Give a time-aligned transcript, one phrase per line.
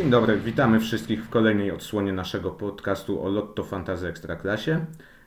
[0.00, 4.86] Dzień dobry, witamy wszystkich w kolejnej odsłonie naszego podcastu o Lotto Fantazy Ekstraklasie.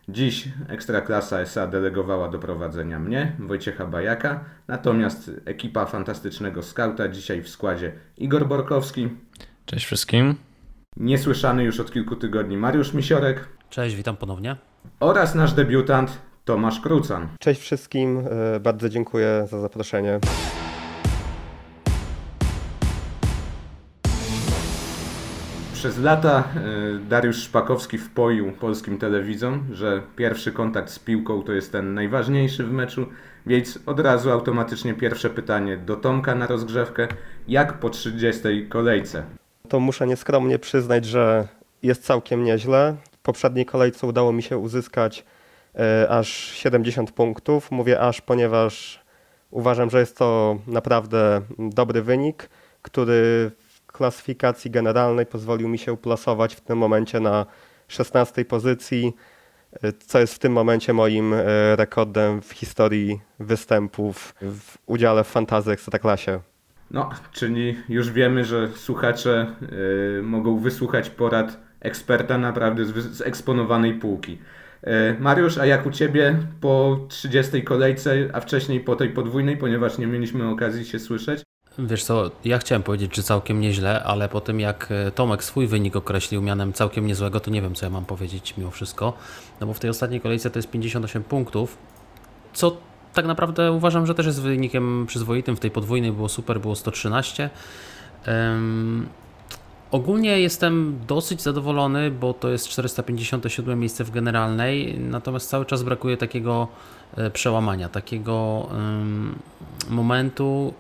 [0.10, 7.50] Dziś Ekstraklasa SA delegowała do prowadzenia mnie, Wojciecha Bajaka, natomiast ekipa fantastycznego skauta dzisiaj w
[7.50, 9.10] składzie Igor Borkowski.
[9.66, 10.36] Cześć wszystkim.
[10.98, 13.48] Niesłyszany już od kilku tygodni Mariusz Misiorek.
[13.70, 14.56] Cześć, witam ponownie.
[15.00, 17.28] Oraz nasz debiutant Tomasz Krucan.
[17.40, 20.20] Cześć wszystkim, e, bardzo dziękuję za zaproszenie.
[25.84, 31.72] Przez lata e, Dariusz Szpakowski wpoił polskim telewizom, że pierwszy kontakt z piłką to jest
[31.72, 33.06] ten najważniejszy w meczu,
[33.46, 37.08] więc od razu automatycznie pierwsze pytanie do Tomka na rozgrzewkę.
[37.48, 39.24] Jak po 30 kolejce?
[39.70, 41.48] To muszę nieskromnie przyznać, że
[41.84, 42.96] jest całkiem nieźle.
[43.12, 45.26] W poprzedniej kolejce udało mi się uzyskać
[45.76, 47.72] e, aż 70 punktów.
[47.72, 49.04] Mówię aż, ponieważ
[49.52, 52.50] uważam, że jest to naprawdę dobry wynik,
[52.82, 53.52] który
[53.94, 57.46] klasyfikacji generalnej pozwolił mi się uplasować w tym momencie na
[57.88, 59.14] 16 pozycji,
[59.84, 65.28] e, co jest w tym momencie moim e, rekordem w historii występów w udziale w
[65.28, 66.40] Fantazy Ekstraklasie.
[66.92, 69.48] No, czyli już wiemy, że słuchacze
[70.20, 74.38] y, mogą wysłuchać porad eksperta naprawdę z, z eksponowanej półki.
[74.84, 79.98] Y, Mariusz, a jak u Ciebie po 30 kolejce, a wcześniej po tej podwójnej, ponieważ
[79.98, 81.44] nie mieliśmy okazji się słyszeć?
[81.80, 85.68] Wiesz co, ja chciałem powiedzieć, że całkiem nieźle, ale po tym jak e, Tomek swój
[85.68, 89.14] wynik określił mianem całkiem niezłego, to nie wiem co ja mam powiedzieć mimo wszystko.
[89.62, 91.78] No bo w tej ostatniej kolejce to jest 58 punktów,
[92.54, 92.78] co
[93.14, 95.56] tak naprawdę uważam, że też jest wynikiem przyzwoitym.
[95.56, 97.50] W tej podwójnej było super, było 113.
[98.28, 99.08] Um,
[99.92, 106.18] ogólnie jestem dosyć zadowolony, bo to jest 457 miejsce w generalnej, natomiast cały czas brakuje
[106.18, 106.68] takiego
[107.34, 108.70] przełamania, takiego
[109.90, 110.74] momentu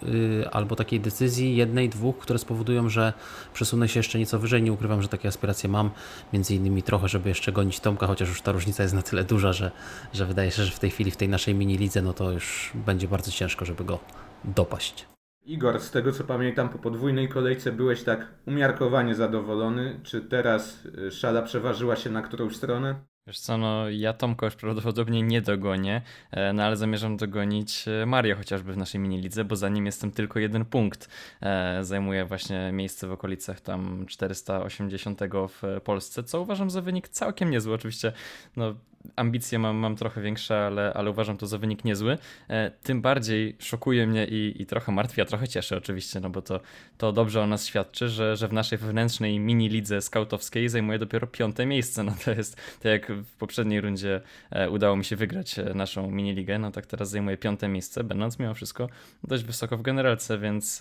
[0.44, 3.14] y, albo takiej decyzji jednej, dwóch, które spowodują, że
[3.53, 4.64] przesunę się jeszcze nieco wyżej.
[4.64, 5.89] Nie ukrywam, że takie aspiracje mam,
[6.33, 9.54] między innymi trochę, żeby jeszcze gonić Tomka, chociaż już ta różnica jest na tyle duża,
[9.54, 9.71] że,
[10.14, 12.71] że wydaje się, że w tej chwili, w tej naszej mini lidze, no to już
[12.73, 14.00] będzie bardzo ciężko, żeby go
[14.44, 15.05] dopaść.
[15.45, 20.00] Igor, z tego co pamiętam, po podwójnej kolejce byłeś tak umiarkowanie zadowolony.
[20.04, 23.13] Czy teraz y, szala przeważyła się na którąś stronę?
[23.28, 26.02] Wiesz co, no ja Tomka już prawdopodobnie nie dogonię,
[26.32, 29.86] e, no ale zamierzam dogonić e, Mario chociażby w naszej mini lidze, bo za nim
[29.86, 31.10] jestem tylko jeden punkt.
[31.42, 35.20] E, zajmuje właśnie miejsce w okolicach tam 480
[35.50, 37.73] w Polsce, co uważam za wynik całkiem niezły.
[37.73, 38.14] Oczywiście
[38.56, 38.76] no,
[39.15, 42.17] ambicje mam, mam trochę większe, ale, ale uważam to za wynik niezły.
[42.49, 46.41] E, tym bardziej szokuje mnie i, i trochę martwi, a trochę cieszy oczywiście, no bo
[46.41, 46.59] to,
[46.97, 51.27] to dobrze o nas świadczy, że, że w naszej wewnętrznej mini lidze skautowskiej zajmuje dopiero
[51.27, 52.03] piąte miejsce.
[52.03, 54.21] No to jest tak jak w poprzedniej rundzie
[54.52, 58.03] e, udało mi się wygrać e, naszą mini ligę, no tak teraz zajmuje piąte miejsce,
[58.03, 58.89] będąc mimo wszystko
[59.23, 60.80] dość wysoko w generalce, więc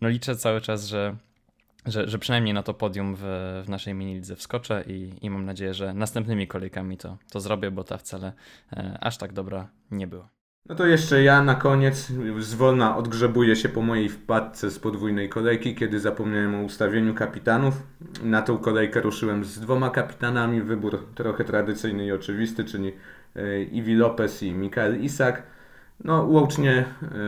[0.00, 1.16] no liczę cały czas, że
[1.86, 3.22] że, że przynajmniej na to podium w,
[3.64, 7.70] w naszej mini lidze wskoczę i, i mam nadzieję, że następnymi kolejkami to, to zrobię,
[7.70, 8.32] bo ta wcale
[8.72, 10.28] e, aż tak dobra nie była.
[10.68, 15.74] No to jeszcze ja na koniec zwolna odgrzebuję się po mojej wpadce z podwójnej kolejki,
[15.74, 17.82] kiedy zapomniałem o ustawieniu kapitanów.
[18.22, 22.92] Na tą kolejkę ruszyłem z dwoma kapitanami, wybór trochę tradycyjny i oczywisty, czyli
[23.36, 25.55] e, Iwi Lopez i Mikael Isak.
[26.04, 26.84] No, łącznie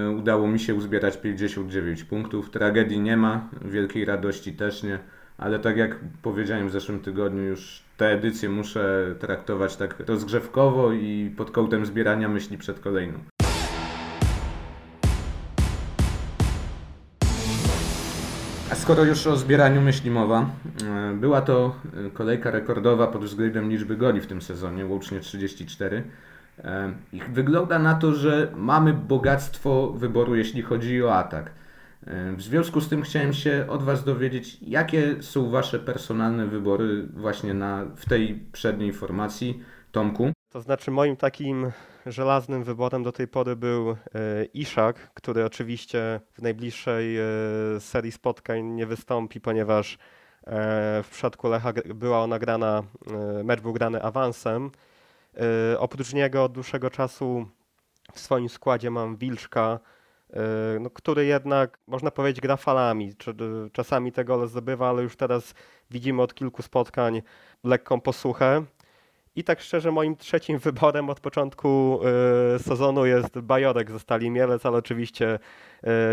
[0.06, 2.51] y, udało mi się uzbierać 59 punktów.
[2.51, 4.99] Tragedii nie ma, wielkiej radości też nie,
[5.39, 11.34] ale tak jak powiedziałem w zeszłym tygodniu, już tę edycję muszę traktować tak rozgrzewkowo i
[11.37, 13.19] pod kątem zbierania myśli przed kolejną.
[18.71, 20.50] A skoro już o zbieraniu myśli mowa,
[21.12, 26.03] y, była to y, kolejka rekordowa pod względem liczby goli w tym sezonie, łącznie 34.
[27.12, 31.50] I wygląda na to, że mamy bogactwo wyboru, jeśli chodzi o atak.
[32.36, 37.54] W związku z tym chciałem się od Was dowiedzieć, jakie są Wasze personalne wybory właśnie
[37.54, 40.32] na, w tej przedniej formacji, Tomku?
[40.52, 41.70] To znaczy moim takim
[42.06, 43.96] żelaznym wyborem do tej pory był e,
[44.54, 47.22] Iszak, który oczywiście w najbliższej e,
[47.78, 49.99] serii spotkań nie wystąpi, ponieważ
[50.46, 52.82] e, w przypadku Lecha była ona grana,
[53.44, 54.88] mecz był grany awansem E,
[55.79, 57.46] oprócz niego od dłuższego czasu
[58.12, 59.81] w swoim składzie mam Wilczka,
[60.31, 60.40] e,
[60.81, 63.12] no, który jednak, można powiedzieć, gra falami.
[63.73, 65.55] Czasami te gole zdobywa, ale już teraz
[65.90, 67.23] widzimy od kilku spotkań
[67.64, 68.64] lekką posłuchę.
[69.37, 72.00] I tak szczerze, moim trzecim wyborem od początku
[72.56, 75.38] y, sezonu jest Bajorek ze Stali Mielec, ale oczywiście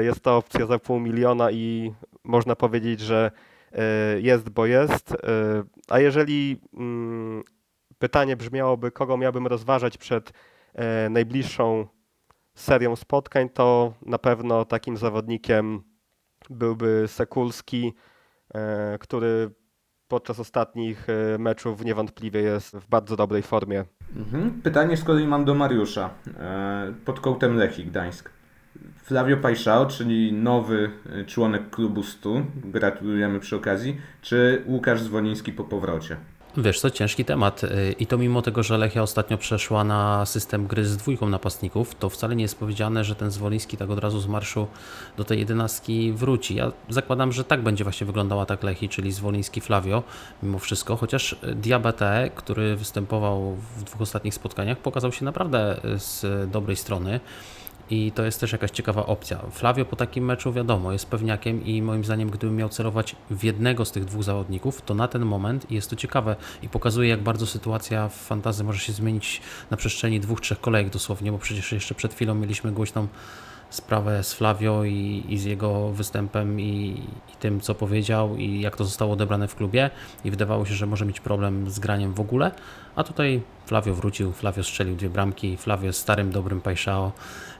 [0.01, 1.93] jest to opcja za pół miliona i
[2.23, 3.31] można powiedzieć, że
[4.21, 5.17] jest, bo jest.
[5.89, 7.43] a jeżeli mm,
[7.99, 10.33] pytanie brzmiałoby, kogo miałbym rozważać przed
[10.73, 11.87] e, najbliższą
[12.55, 15.83] serią spotkań, to na pewno takim zawodnikiem
[16.49, 17.93] byłby Sekulski,
[18.53, 19.51] e, który
[20.07, 23.85] podczas ostatnich e, meczów niewątpliwie jest w bardzo dobrej formie.
[24.15, 24.61] Mhm.
[24.61, 28.29] Pytanie z kolei mam do Mariusza e, pod kołtem Lechii Gdańsk.
[29.03, 30.91] Flavio Pajszao, czyli nowy
[31.27, 36.17] członek klubu 100, gratulujemy przy okazji, czy Łukasz Zwoliński po powrocie?
[36.57, 40.67] Wiesz co, ciężki temat y, i to mimo tego, że Lechia ostatnio przeszła na system
[40.67, 44.19] gry z dwójką napastników, to wcale nie jest powiedziane, że ten Zwoliński tak od razu
[44.19, 44.67] z marszu
[45.17, 46.55] do tej jedenastki wróci.
[46.55, 50.03] Ja zakładam, że tak będzie właśnie wyglądała tak Lechi, czyli Zwoliński Flavio
[50.43, 56.75] mimo wszystko, chociaż Diabete, który występował w dwóch ostatnich spotkaniach, pokazał się naprawdę z dobrej
[56.75, 57.19] strony.
[57.89, 59.39] I to jest też jakaś ciekawa opcja.
[59.51, 63.85] Flavio po takim meczu, wiadomo, jest pewniakiem i moim zdaniem, gdybym miał celować w jednego
[63.85, 67.45] z tych dwóch zawodników, to na ten moment jest to ciekawe i pokazuje, jak bardzo
[67.45, 69.41] sytuacja w fantazy może się zmienić
[69.71, 73.07] na przestrzeni dwóch, trzech kolejek dosłownie, bo przecież jeszcze przed chwilą mieliśmy głośną
[73.75, 77.01] sprawę z Flavio i, i z jego występem i,
[77.33, 79.89] i, tym, co powiedział i jak to zostało odebrane w klubie.
[80.25, 82.51] I wydawało się, że może mieć problem z graniem w ogóle,
[82.95, 87.11] a tutaj Flavio wrócił, Flavio strzelił dwie bramki, Flavio jest starym, dobrym Pajszao,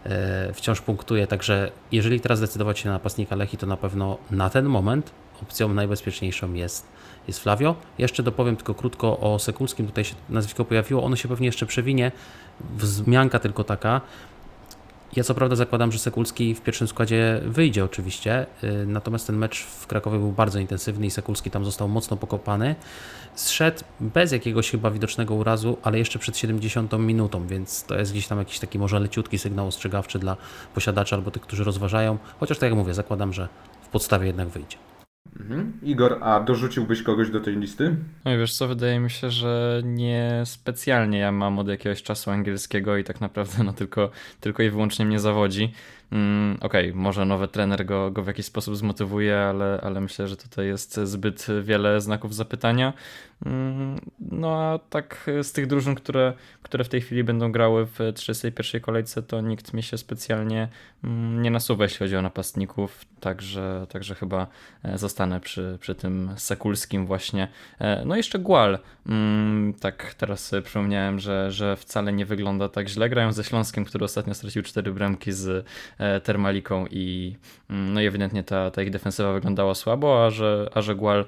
[0.04, 4.50] e, wciąż punktuje, także jeżeli teraz zdecydować się na napastnika Lechi, to na pewno na
[4.50, 6.88] ten moment opcją najbezpieczniejszą jest,
[7.28, 7.76] jest Flavio.
[7.98, 12.12] Jeszcze dopowiem tylko krótko o Sekulskim, tutaj się nazwisko pojawiło, ono się pewnie jeszcze przewinie,
[12.78, 14.02] wzmianka tylko taka,
[15.16, 19.64] ja co prawda zakładam, że Sekulski w pierwszym składzie wyjdzie oczywiście, y, natomiast ten mecz
[19.64, 22.76] w Krakowie był bardzo intensywny i Sekulski tam został mocno pokopany.
[23.36, 28.28] Zszedł bez jakiegoś chyba widocznego urazu, ale jeszcze przed 70 minutą, więc to jest gdzieś
[28.28, 30.38] tam jakiś taki może leciutki sygnał ostrzegawczy dla
[30.74, 32.18] posiadaczy albo tych, którzy rozważają.
[32.40, 33.48] Chociaż tak jak mówię, zakładam, że
[33.82, 34.78] w podstawie jednak wyjdzie.
[35.40, 35.74] Mhm.
[35.84, 37.96] Igor, a dorzuciłbyś kogoś do tej listy?
[38.26, 42.32] No i wiesz co, wydaje mi się, że nie specjalnie ja mam od jakiegoś czasu
[42.32, 45.74] angielskiego i tak naprawdę no tylko, tylko i wyłącznie mnie zawodzi.
[46.12, 50.28] Mm, Okej, okay, może nowy trener go, go w jakiś sposób zmotywuje, ale, ale myślę,
[50.28, 52.94] że tutaj jest zbyt wiele znaków zapytania.
[53.46, 58.00] Mm, no a tak z tych drużyn, które, które w tej chwili będą grały w
[58.16, 60.68] 31 kolejce, to nikt mi się specjalnie
[61.04, 64.48] mm, nie nasuwa, jeśli chodzi o napastników, także, także chyba
[64.84, 67.48] e, zostanę przy, przy tym Sekulskim właśnie.
[67.80, 73.10] E, no jeszcze Gual, mm, tak teraz przypomniałem, że, że wcale nie wygląda tak źle.
[73.10, 75.66] Grają ze Śląskiem, który ostatnio stracił cztery bramki z
[76.24, 77.36] Termaliką i
[77.70, 81.26] no i ewidentnie ta, ta ich defensywa wyglądała słabo, a że, a że Gual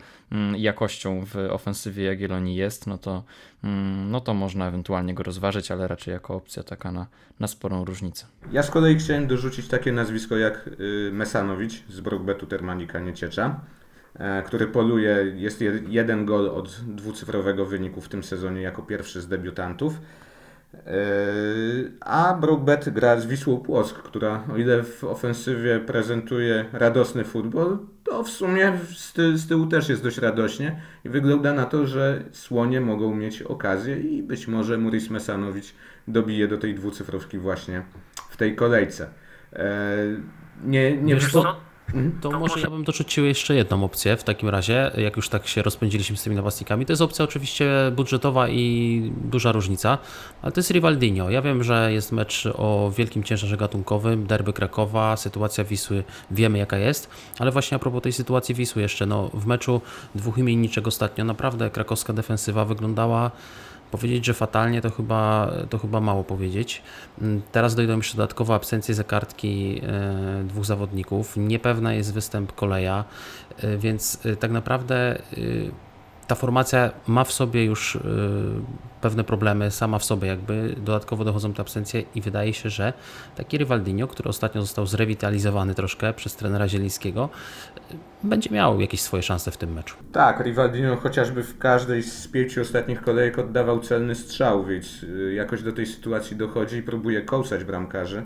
[0.56, 3.24] jakością w ofensywie Jagiellonii jest, no to,
[3.64, 7.08] mm, no to można ewentualnie go rozważyć, ale raczej jako opcja taka na,
[7.40, 8.26] na sporą różnicę.
[8.52, 13.60] Ja z kolei chciałem dorzucić takie nazwisko jak y, Mesanowicz z Brokbetu Termanika Nieciecza,
[14.16, 19.28] e, który poluje, jest jeden gol od dwucyfrowego wyniku w tym sezonie jako pierwszy z
[19.28, 19.94] debiutantów.
[20.74, 27.78] Yy, a Brookbet gra z Wisłą Płock, która o ile w ofensywie prezentuje radosny futbol,
[28.04, 31.88] to w sumie z, ty z tyłu też jest dość radośnie i wygląda na to,
[31.88, 35.74] że słonie mogą mieć okazję i być może Muris Mesanowicz
[36.08, 37.82] dobije do tej dwucyfrowki właśnie
[38.30, 39.10] w tej kolejce.
[39.54, 39.60] Yy,
[40.64, 41.34] nie, nie Wiesz,
[41.88, 42.20] Mhm.
[42.22, 45.62] To, może ja bym dorzucił jeszcze jedną opcję w takim razie, jak już tak się
[45.62, 46.86] rozpędziliśmy z tymi napastnikami.
[46.86, 49.98] To jest opcja oczywiście budżetowa i duża różnica,
[50.42, 51.30] ale to jest Rivaldinho.
[51.30, 56.78] Ja wiem, że jest mecz o wielkim ciężarze gatunkowym, derby Krakowa, sytuacja Wisły, wiemy jaka
[56.78, 59.82] jest, ale właśnie a propos tej sytuacji Wisły jeszcze, no w meczu
[60.16, 63.32] dwóch imienniczek ostatnio naprawdę krakowska defensywa wyglądała
[63.92, 66.82] Powiedzieć, że fatalnie to chyba, to chyba mało powiedzieć.
[67.22, 71.38] Mm, teraz dojdą jeszcze dodatkowo absencje za kartki e, dwóch zawodników.
[71.38, 73.04] Niepewna jest występ koleja,
[73.58, 75.22] e, więc e, tak naprawdę
[76.28, 78.00] ta formacja ma w sobie już y,
[79.02, 82.94] pewne problemy sama w sobie, jakby dodatkowo dochodzą te absencje i wydaje się, że
[83.36, 87.30] taki Rivaldinho, który ostatnio został zrewitalizowany troszkę przez trenera Zielińskiego,
[87.92, 89.96] y, będzie miał jakieś swoje szanse w tym meczu.
[90.12, 95.64] Tak, Rivaldinho chociażby w każdej z pięciu ostatnich kolejek oddawał celny strzał, więc y, jakoś
[95.64, 98.24] do tej sytuacji dochodzi i próbuje kołsać bramkarzy.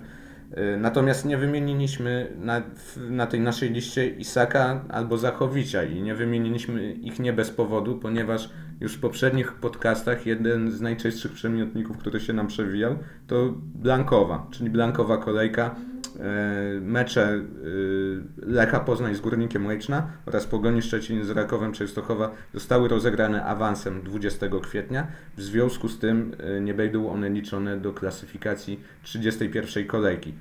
[0.58, 2.62] Y, natomiast nie wymieniliśmy na,
[3.10, 8.50] na tej naszej liście Isaka albo Zachowicza i nie wymieniliśmy ich nie bez powodu, ponieważ
[8.80, 12.96] już w poprzednich podcastach jeden z najczęstszych przemiotników, który się nam przewijał,
[13.28, 15.76] to Blankowa, czyli Blankowa kolejka.
[16.16, 22.88] Y, mecze y, Lecha Poznań z Górnikiem Łęczna oraz Pogoni Szczecin z Rakowem Częstochowa zostały
[22.88, 25.08] rozegrane awansem 20 kwietnia.
[25.38, 30.34] W związku z tym nie będą one liczone do klasyfikacji 31 kolejki.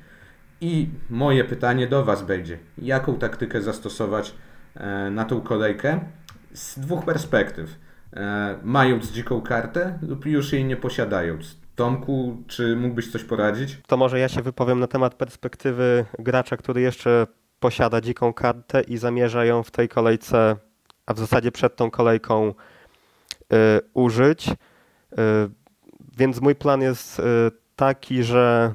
[0.61, 4.35] I moje pytanie do Was będzie, jaką taktykę zastosować
[4.75, 6.01] e, na tą kolejkę
[6.53, 7.79] z dwóch perspektyw.
[8.13, 11.60] E, mając dziką kartę lub już jej nie posiadając.
[11.75, 13.79] Tomku, czy mógłbyś coś poradzić?
[13.87, 17.27] To może ja się wypowiem na temat perspektywy gracza, który jeszcze
[17.61, 20.57] posiada dziką kartę i zamierza ją w tej kolejce
[21.07, 22.55] a w zasadzie przed tą kolejką
[23.95, 24.49] użyć.
[26.17, 27.23] Więc mój plan jest
[27.77, 28.75] taki, że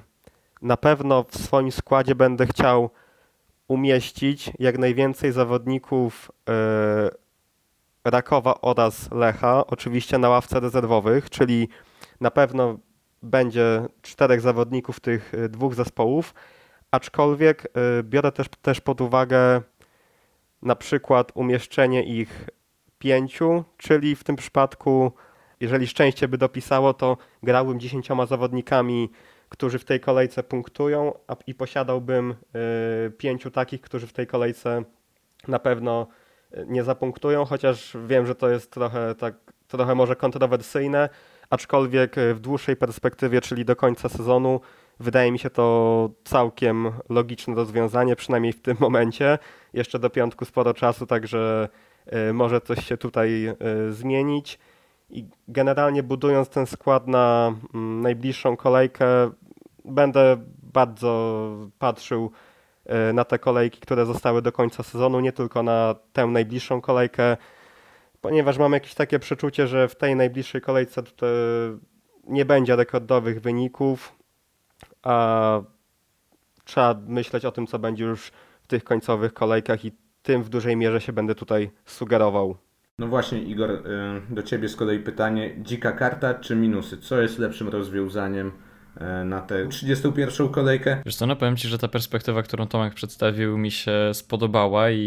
[0.62, 2.90] na pewno w swoim składzie będę chciał
[3.68, 6.32] umieścić jak najwięcej zawodników
[8.06, 11.70] Rakowa oraz Lecha, oczywiście na ławce rezerwowych, czyli
[12.22, 12.78] na pewno
[13.24, 16.34] będzie czterech zawodników tych y, dwóch zespołów,
[16.92, 19.62] aczkolwiek y, biorę też, też pod uwagę
[20.62, 22.50] na przykład umieszczenie ich
[23.00, 25.12] pięciu, czyli w tym przypadku,
[25.60, 29.10] jeżeli szczęście by dopisało, to grałbym dziesięcioma zawodnikami,
[29.50, 32.36] którzy w tej kolejce punktują a, i posiadałbym
[33.08, 34.84] y, pięciu takich, którzy w tej kolejce
[35.48, 36.08] na pewno
[36.68, 39.36] nie zapunktują, chociaż wiem, że to jest trochę tak,
[39.68, 41.10] trochę może kontrowersyjne,
[41.50, 44.60] aczkolwiek w dłuższej perspektywie, czyli do końca sezonu,
[45.00, 49.38] wydaje mi się to całkiem logiczne rozwiązanie, przynajmniej w tym momencie.
[49.74, 51.70] Jeszcze do piątku sporo czasu, także
[52.06, 53.56] e, może coś się tutaj e,
[53.90, 54.60] zmienić.
[55.10, 59.06] I generalnie budując ten skład na mm, najbliższą kolejkę,
[59.86, 62.32] będę bardzo patrzył
[62.86, 67.38] E, na te kolejki, które zostały do końca sezonu, nie tylko na tę najbliższą kolejkę,
[68.26, 71.04] ponieważ mam jakieś takie przeczucie, że w tej najbliższej kolejce
[72.28, 74.16] nie będzie rekordowych wyników,
[75.04, 75.62] a
[76.64, 79.92] trzeba myśleć o tym, co będzie już w tych końcowych kolejkach i
[80.24, 82.58] tym w dużej mierze się będę tutaj sugerował.
[83.00, 83.82] No właśnie, Igor, e,
[84.30, 85.56] do Ciebie z kolei pytanie.
[85.62, 86.98] Dzika karta czy minusy?
[86.98, 88.52] Co jest lepszym rozwiązaniem
[89.26, 91.02] na tę 31 kolejkę.
[91.06, 94.98] Wiesz co, no powiem Ci, że ta perspektywa, którą Tomek przedstawił mi się spodobała i,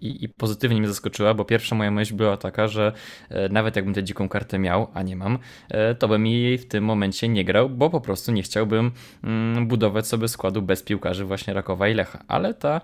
[0.00, 2.92] i, i pozytywnie mnie zaskoczyła, bo pierwsza moja myśl była taka, że
[3.28, 5.38] e, nawet jakbym tę dziką kartę miał, a nie mam,
[5.68, 8.90] e, to bym jej w tym momencie nie grał, bo po prostu nie chciałbym
[9.24, 12.24] mm, budować sobie składu bez piłkarzy właśnie Rakowa i Lecha.
[12.28, 12.80] Ale ta,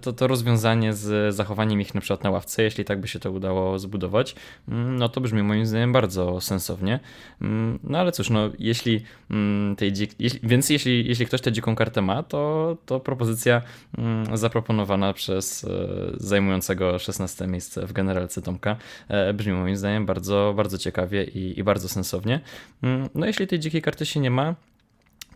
[0.00, 3.30] to, to rozwiązanie z zachowaniem ich na przykład na ławce, jeśli tak by się to
[3.30, 4.34] udało zbudować,
[4.68, 7.00] mm, no to brzmi moim zdaniem bardzo sensownie.
[7.42, 9.04] Mm, no ale cóż, no jeśli
[9.76, 10.10] tej dzik...
[10.42, 13.62] Więc jeśli, jeśli ktoś tę dziką kartę ma, to, to propozycja
[13.98, 15.68] mm, zaproponowana przez e,
[16.16, 18.76] zajmującego 16 miejsce w generalce Tomka
[19.08, 22.40] e, brzmi moim zdaniem bardzo, bardzo ciekawie i, i bardzo sensownie.
[22.82, 24.54] Mm, no jeśli tej dzikiej karty się nie ma,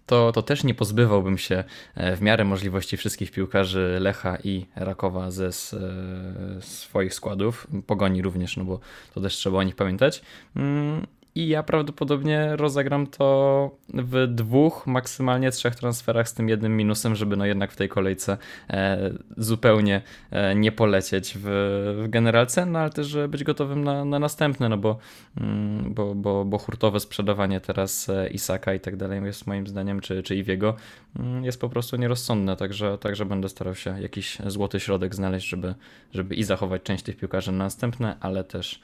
[0.06, 1.64] to, to też nie pozbywałbym się
[1.94, 5.50] e, w miarę możliwości wszystkich piłkarzy Lecha i Rakowa ze
[6.60, 8.80] swoich składów, Pogoni również, no bo
[9.14, 10.22] to też trzeba o nich pamiętać.
[11.36, 17.36] I ja prawdopodobnie rozegram to w dwóch, maksymalnie trzech transferach z tym jednym minusem, żeby
[17.36, 18.38] no jednak w tej kolejce
[18.70, 21.44] e, zupełnie e, nie polecieć w,
[22.04, 24.98] w generalce, no ale też być gotowym na, na następne, no bo,
[25.40, 30.00] mm, bo, bo, bo hurtowe sprzedawanie teraz e, Isaka i tak dalej jest moim zdaniem,
[30.00, 30.76] czy, czy Iwiego,
[31.18, 35.74] mm, jest po prostu nierozsądne, także, także będę starał się jakiś złoty środek znaleźć, żeby,
[36.12, 38.80] żeby i zachować część tych piłkarzy na następne, ale też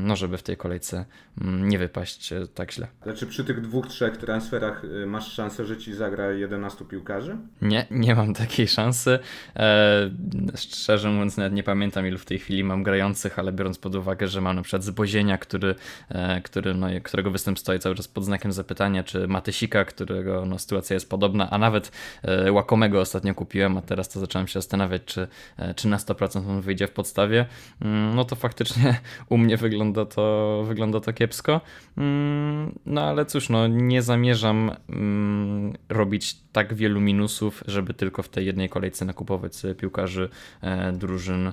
[0.00, 1.04] no żeby w tej kolejce
[1.40, 2.86] mm, nie wypaść e, tak źle.
[3.02, 7.36] Znaczy przy tych dwóch, trzech transferach y, masz szansę, że ci zagra 11 piłkarzy?
[7.62, 9.18] Nie, nie mam takiej szansy.
[9.56, 10.10] E,
[10.56, 14.28] szczerze mówiąc nawet nie pamiętam ilu w tej chwili mam grających, ale biorąc pod uwagę,
[14.28, 15.74] że mam na przykład Zbozienia, który,
[16.08, 20.58] e, który, no, którego występ stoi cały czas pod znakiem zapytania, czy Matysika, którego no,
[20.58, 25.02] sytuacja jest podobna, a nawet e, Łakomego ostatnio kupiłem, a teraz to zacząłem się zastanawiać,
[25.04, 27.46] czy, e, czy na 100% on wyjdzie w podstawie,
[27.80, 31.60] mm, no to faktycznie u mnie wygląda to, wygląda to kiepsko.
[31.96, 38.28] Mm, no ale cóż, no nie zamierzam mm, robić tak wielu minusów, żeby tylko w
[38.28, 40.28] tej jednej kolejce nakupować piłkarzy
[40.60, 41.52] e, drużyn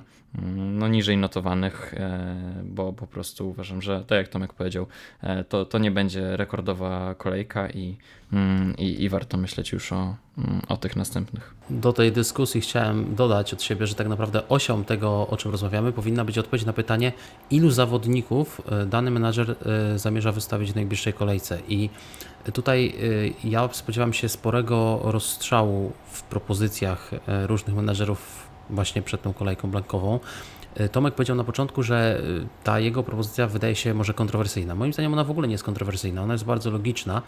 [0.56, 4.86] no niżej notowanych, e, bo po prostu uważam, że tak jak Tomek powiedział,
[5.20, 7.96] e, to, to nie będzie rekordowa kolejka i,
[8.78, 10.16] i, i warto myśleć już o,
[10.68, 11.54] o tych następnych.
[11.70, 15.92] Do tej dyskusji chciałem dodać od siebie, że tak naprawdę osią tego, o czym rozmawiamy,
[15.92, 17.12] powinna być odpowiedź na pytanie,
[17.50, 19.56] ilu zawodników dany menadżer
[19.96, 21.58] zamierza wystawić w najbliższej kolejce.
[21.68, 21.90] I
[22.52, 22.94] Tutaj
[23.44, 27.10] ja spodziewam się sporego rozstrzału w propozycjach
[27.46, 30.20] różnych menedżerów właśnie przed tą kolejką blankową.
[30.80, 32.22] Y, Tomek powiedział na początku, że
[32.64, 34.74] ta jego propozycja wydaje się może kontrowersyjna.
[34.74, 37.22] Moim zdaniem ona w ogóle nie jest kontrowersyjna, ona jest bardzo logiczna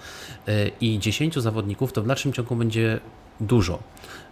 [0.80, 3.00] i 10 zawodników to w dalszym ciągu będzie
[3.40, 3.78] dużo.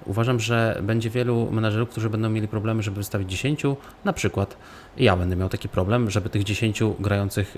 [0.05, 3.63] Uważam, że będzie wielu menedżerów, którzy będą mieli problemy, żeby wystawić 10.
[4.05, 4.57] Na przykład
[4.97, 7.57] ja będę miał taki problem, żeby tych 10 grających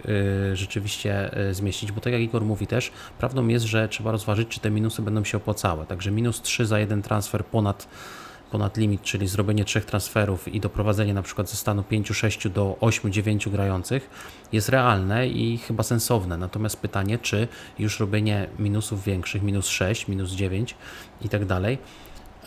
[0.54, 4.70] rzeczywiście zmieścić, bo tak jak Igor mówi też, prawdą jest, że trzeba rozważyć, czy te
[4.70, 5.86] minusy będą się opłacały.
[5.86, 7.88] Także minus 3 za jeden transfer ponad
[8.50, 13.50] ponad limit, czyli zrobienie trzech transferów i doprowadzenie na przykład ze stanu 5-6 do 8-9
[13.50, 14.10] grających
[14.52, 16.36] jest realne i chyba sensowne.
[16.36, 20.74] Natomiast pytanie, czy już robienie minusów większych, minus 6, minus 9
[21.20, 21.78] i tak dalej,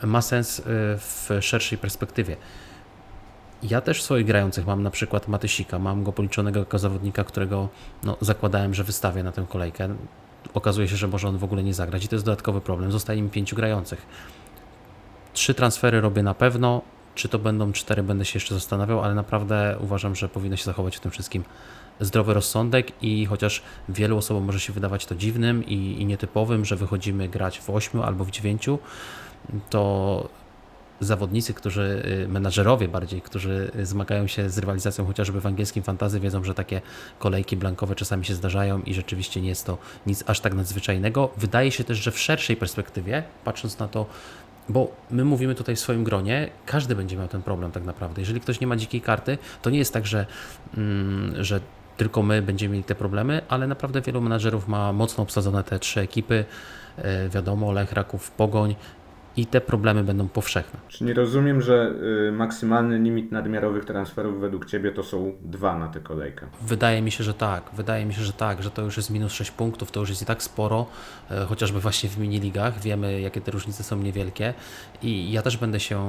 [0.03, 0.63] ma sens y,
[0.97, 2.37] w szerszej perspektywie.
[3.63, 7.69] Ja też swoich grających mam na przykład Matysika, mam go policzonego jako zawodnika, którego
[8.03, 9.95] no, zakładałem, że wystawię na tę kolejkę.
[10.53, 12.91] Okazuje się, że może on w ogóle nie zagrać i to jest dodatkowy problem.
[12.91, 14.05] Zostaje mi pięciu grających.
[15.33, 16.81] Trzy transfery robię na pewno,
[17.15, 20.97] czy to będą cztery, będę się jeszcze zastanawiał, ale naprawdę uważam, że powinno się zachować
[20.97, 21.43] w tym wszystkim
[21.99, 26.75] zdrowy rozsądek i chociaż wielu osobom może się wydawać to dziwnym i, i nietypowym, że
[26.75, 28.79] wychodzimy grać w ośmiu albo w dziewięciu,
[29.69, 30.29] to
[31.01, 36.43] zawodnicy, którzy, y, menadżerowie bardziej, którzy zmagają się z rywalizacją chociażby w angielskim fantazy, wiedzą,
[36.43, 36.81] że takie
[37.19, 41.29] kolejki blankowe czasami się zdarzają i rzeczywiście nie jest to nic aż tak nadzwyczajnego.
[41.37, 44.05] Wydaje się też, że w szerszej perspektywie, patrząc na to,
[44.69, 48.21] bo my mówimy tutaj w swoim gronie, każdy będzie miał ten problem tak naprawdę.
[48.21, 50.25] Jeżeli ktoś nie ma dzikiej karty, to nie jest tak, że,
[50.77, 51.59] mm, że
[51.97, 56.01] tylko my będziemy mieli te problemy, ale naprawdę wielu menadżerów ma mocno obsadzone te trzy
[56.01, 56.45] ekipy.
[56.97, 58.75] E, wiadomo, Lech, Raków, Pogoń
[59.37, 60.79] i te problemy będą powszechne.
[60.87, 61.93] Czy nie rozumiem, że
[62.27, 66.47] y, maksymalny limit nadmiarowych transferów według Ciebie to są dwa na tę kolejkę?
[66.61, 67.63] Wydaje mi się, że tak.
[67.73, 70.21] Wydaje mi się, że tak, że to już jest minus 6 punktów, to już jest
[70.21, 70.85] i tak sporo,
[71.31, 72.79] e, chociażby właśnie w miniligach.
[72.79, 74.53] Wiemy, jakie te różnice są niewielkie
[75.01, 76.01] i ja też będę się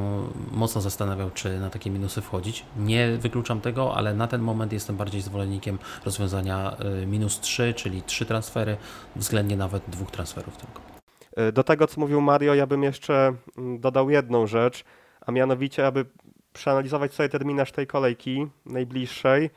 [0.53, 2.65] mocno zastanawiał, czy na takie minusy wchodzić.
[2.77, 8.03] Nie wykluczam tego, ale na ten moment jestem bardziej zwolennikiem rozwiązania e, minus 3, czyli
[8.03, 8.77] 3 transfery,
[9.17, 10.92] względnie nawet dwóch transferów tylko.
[11.37, 14.85] E, do tego, co mówił Mario, ja bym jeszcze mm, dodał jedną rzecz,
[15.27, 16.05] a mianowicie, aby
[16.53, 19.51] przeanalizować sobie terminarz tej kolejki najbliższej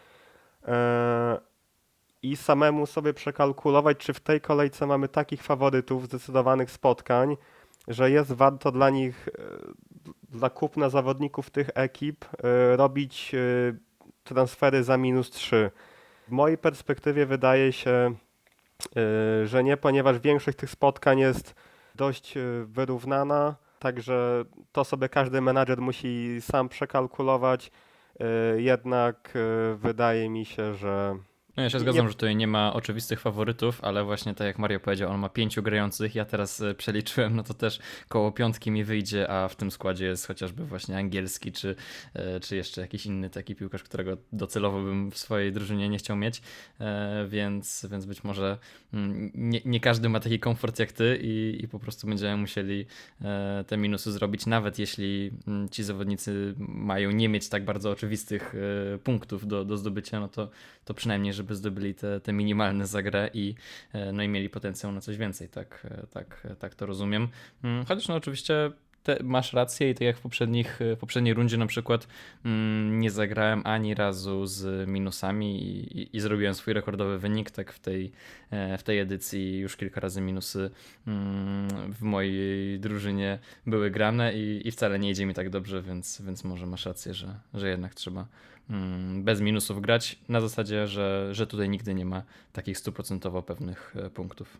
[0.67, 1.37] e,
[2.21, 7.37] i samemu sobie przekalkulować, czy w tej kolejce mamy takich faworytów, zdecydowanych spotkań,
[7.87, 9.41] że jest warto dla nich, e,
[10.29, 12.25] dla kupna zawodników tych ekip
[12.75, 13.35] robić
[14.23, 15.71] transfery za minus 3.
[16.27, 18.15] W mojej perspektywie wydaje się,
[19.45, 21.55] że nie, ponieważ większość tych spotkań jest
[21.95, 27.71] dość e, wyrównana, także to sobie każdy menadżer musi sam przekalkulować.
[28.19, 29.33] E, jednak
[29.75, 31.15] wydaje mi się, że
[31.57, 34.79] no ja się zgadzam, że tutaj nie ma oczywistych faworytów, ale właśnie tak jak Mario
[34.79, 38.83] powiedział, on ma pięciu grających, ja teraz e, przeliczyłem, no to też koło piątki mi
[38.83, 41.75] wyjdzie, a w tym składzie jest chociażby właśnie angielski, czy,
[42.13, 46.17] e, czy jeszcze jakiś inny taki piłkarz, którego docelowo bym w swojej drużynie nie chciał
[46.17, 46.41] mieć,
[46.79, 48.57] e, więc, więc być może
[48.93, 52.85] mm, nie, nie każdy ma taki komfort jak ty i, i po prostu będziemy musieli
[53.67, 58.55] te minusy zrobić, nawet jeśli mm, ci zawodnicy mają nie mieć tak bardzo oczywistych
[59.03, 60.49] punktów do, do zdobycia, no to,
[60.85, 63.55] to przynajmniej, żeby żeby zdobyli te, te minimalne za grę i,
[63.93, 67.27] e, no i mieli potencjał na coś więcej, tak, e, tak, tak to rozumiem.
[67.63, 68.71] Mm, chociaż no oczywiście
[69.05, 72.07] te, masz rację i tak jak w, poprzednich, w poprzedniej rundzie na przykład
[72.45, 77.73] mm, nie zagrałem ani razu z minusami i, i, i, zrobiłem swój rekordowy wynik, tak
[77.73, 78.11] w tej,
[78.51, 80.71] e, w tej edycji już kilka razy minusy
[81.07, 86.21] mm, w mojej drużynie były grane i, i wcale nie idzie mi tak dobrze, więc,
[86.21, 88.27] więc może masz rację, że, że jednak trzeba
[88.69, 93.95] Mm, bez minusów grać, na zasadzie, że, że tutaj nigdy nie ma takich stuprocentowo pewnych
[93.95, 94.57] e, punktów.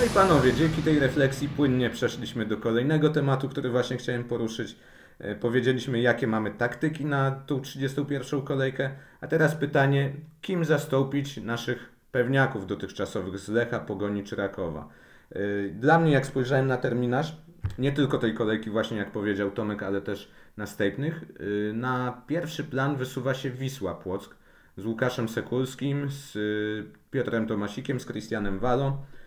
[0.00, 4.76] No i panowie, dzięki tej refleksji płynnie przeszliśmy do kolejnego tematu, który właśnie chciałem poruszyć.
[5.18, 11.92] E, powiedzieliśmy, jakie mamy taktyki na tą 31 kolejkę, a teraz pytanie, kim zastąpić naszych
[12.12, 14.88] pewniaków dotychczasowych z Lecha, Pogoni czy Rakowa?
[15.30, 17.36] E, dla mnie, jak spojrzałem na terminarz,
[17.78, 21.24] nie tylko tej kolejki właśnie jak powiedział Tomek, ale też następnych.
[21.40, 24.36] Y, na pierwszy plan wysuwa się Wisła Płock
[24.76, 26.38] z Łukaszem Sekulskim, z
[27.10, 29.19] Piotrem Tomasikiem, z Christianem Walo, y,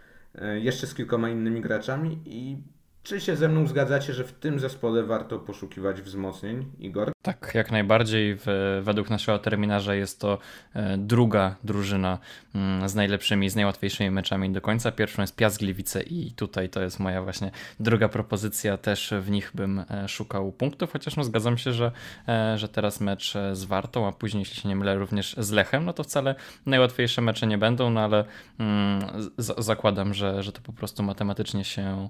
[0.62, 2.58] jeszcze z kilkoma innymi graczami i
[3.04, 7.12] czy się ze mną zgadzacie, że w tym zespole warto poszukiwać wzmocnień, Igor?
[7.22, 8.38] Tak, jak najbardziej.
[8.82, 10.38] Według naszego terminarza jest to
[10.74, 12.20] e, druga drużyna
[12.56, 14.92] mm, z najlepszymi, z najłatwiejszymi meczami do końca.
[14.92, 18.78] Pierwszą jest Piast Gliwice i tutaj to jest moja właśnie druga propozycja.
[18.78, 21.92] Też w nich bym e, szukał punktów, chociaż no zgadzam się, że,
[22.28, 25.86] e, że teraz mecz z Wartą, a później, jeśli się nie mylę, również z Lechem,
[25.86, 26.36] no to wcale
[26.66, 28.26] najłatwiejsze mecze nie będą, no ale
[28.60, 29.02] mm,
[29.38, 32.10] zakładam, że, że to po prostu matematycznie się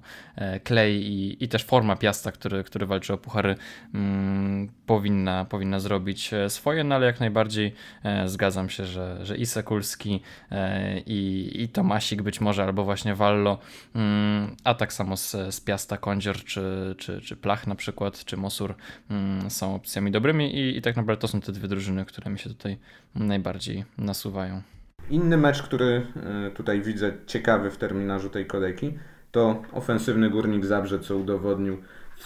[0.92, 3.56] i, i też forma Piasta, który, który walczy o puchary,
[3.94, 9.38] mm, powinna, powinna zrobić e, swoje, no ale jak najbardziej e, zgadzam się, że, że
[9.38, 13.60] i Sekulski, e, i, i Tomasik być może, albo właśnie Wallo,
[13.96, 18.38] mm, a tak samo z, z Piasta Kądzior, czy, czy, czy Plach na przykład, czy
[18.38, 18.76] Mosur
[19.10, 22.40] mm, są opcjami dobrymi i, i tak naprawdę to są te dwie drużyny, które mi
[22.40, 22.78] się tutaj
[23.16, 24.62] najbardziej nasuwają.
[25.10, 26.08] Inny mecz, który
[26.56, 28.94] tutaj widzę ciekawy w terminarzu tej kolejki,
[29.34, 31.78] to ofensywny Górnik Zabrze, co udowodnił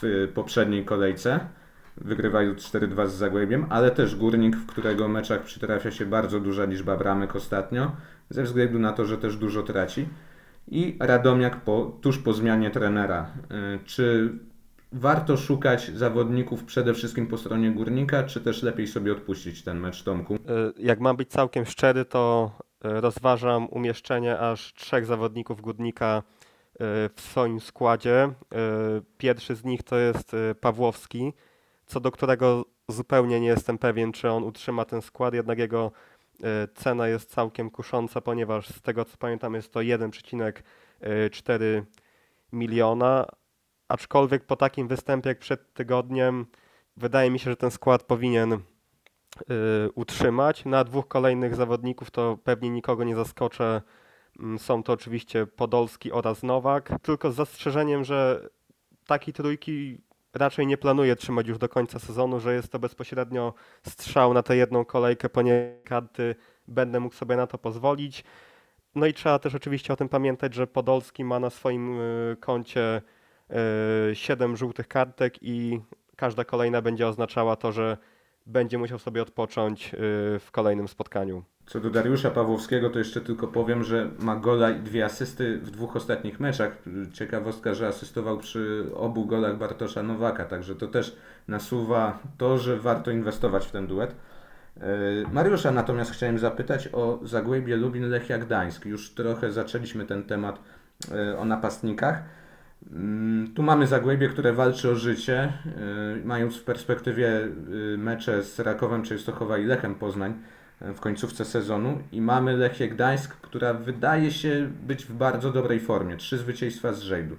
[0.01, 1.39] w poprzedniej kolejce
[1.97, 6.97] wygrywając 4-2 z Zagłębiem, ale też Górnik, w którego meczach przytrafia się bardzo duża liczba
[6.97, 7.91] bramek ostatnio,
[8.29, 10.07] ze względu na to, że też dużo traci.
[10.67, 13.31] I Radomiak po, tuż po zmianie trenera.
[13.75, 14.33] Y, czy
[14.91, 20.03] warto szukać zawodników przede wszystkim po stronie górnika, czy też lepiej sobie odpuścić ten mecz
[20.03, 20.35] Tomku?
[20.35, 20.37] E,
[20.77, 26.23] jak mam być całkiem szczery, to rozważam umieszczenie aż trzech zawodników górnika
[26.79, 28.33] w swoim składzie.
[29.17, 31.33] Pierwszy z nich to jest Pawłowski,
[31.85, 35.91] co do którego zupełnie nie jestem pewien, czy on utrzyma ten skład, jednak jego
[36.75, 41.81] cena jest całkiem kusząca, ponieważ z tego co pamiętam jest to 1,4
[42.53, 43.25] miliona,
[43.87, 46.45] aczkolwiek po takim występie jak przed tygodniem
[46.97, 48.59] wydaje mi się, że ten skład powinien
[49.95, 50.65] utrzymać.
[50.65, 53.81] Na dwóch kolejnych zawodników to pewnie nikogo nie zaskoczę.
[54.39, 58.49] Mm, są to oczywiście Podolski oraz Nowak, tylko z zastrzeżeniem, że
[59.07, 60.01] takiej trójki
[60.33, 63.53] raczej nie planuję trzymać już do końca sezonu, że jest to bezpośrednio
[63.87, 66.35] strzał na tę jedną kolejkę, ponieważ karty
[66.67, 68.23] będę mógł sobie na to pozwolić.
[68.95, 73.01] No i trzeba też oczywiście o tym pamiętać, że Podolski ma na swoim y, koncie
[74.13, 75.81] 7 y, żółtych kartek i
[76.15, 77.97] każda kolejna będzie oznaczała to, że
[78.45, 79.97] będzie musiał sobie odpocząć y,
[80.39, 81.43] w kolejnym spotkaniu.
[81.67, 85.71] Co do Dariusza Pawłowskiego, to jeszcze tylko powiem, że ma gola i dwie asysty w
[85.71, 86.71] dwóch ostatnich meczach.
[87.13, 91.15] Ciekawostka, że asystował przy obu golach Bartosza Nowaka, także to też
[91.47, 94.15] nasuwa to, że warto inwestować w ten duet.
[94.81, 94.87] E,
[95.31, 98.85] Mariusza natomiast chciałem zapytać o Zagłębie Lubin Lechia Gdańsk.
[98.85, 100.59] Już trochę zaczęliśmy ten temat
[101.11, 102.23] e, o napastnikach.
[102.91, 105.51] Mm, tu mamy Zagłębie, które walczy o życie, e,
[106.25, 107.47] mając w perspektywie
[107.97, 110.33] mecze z Rakowem Częstochowa i Lechem Poznań
[110.81, 116.17] w końcówce sezonu i mamy Lechię Gdańsk, która wydaje się być w bardzo dobrej formie.
[116.17, 117.35] Trzy zwycięstwa z rzędu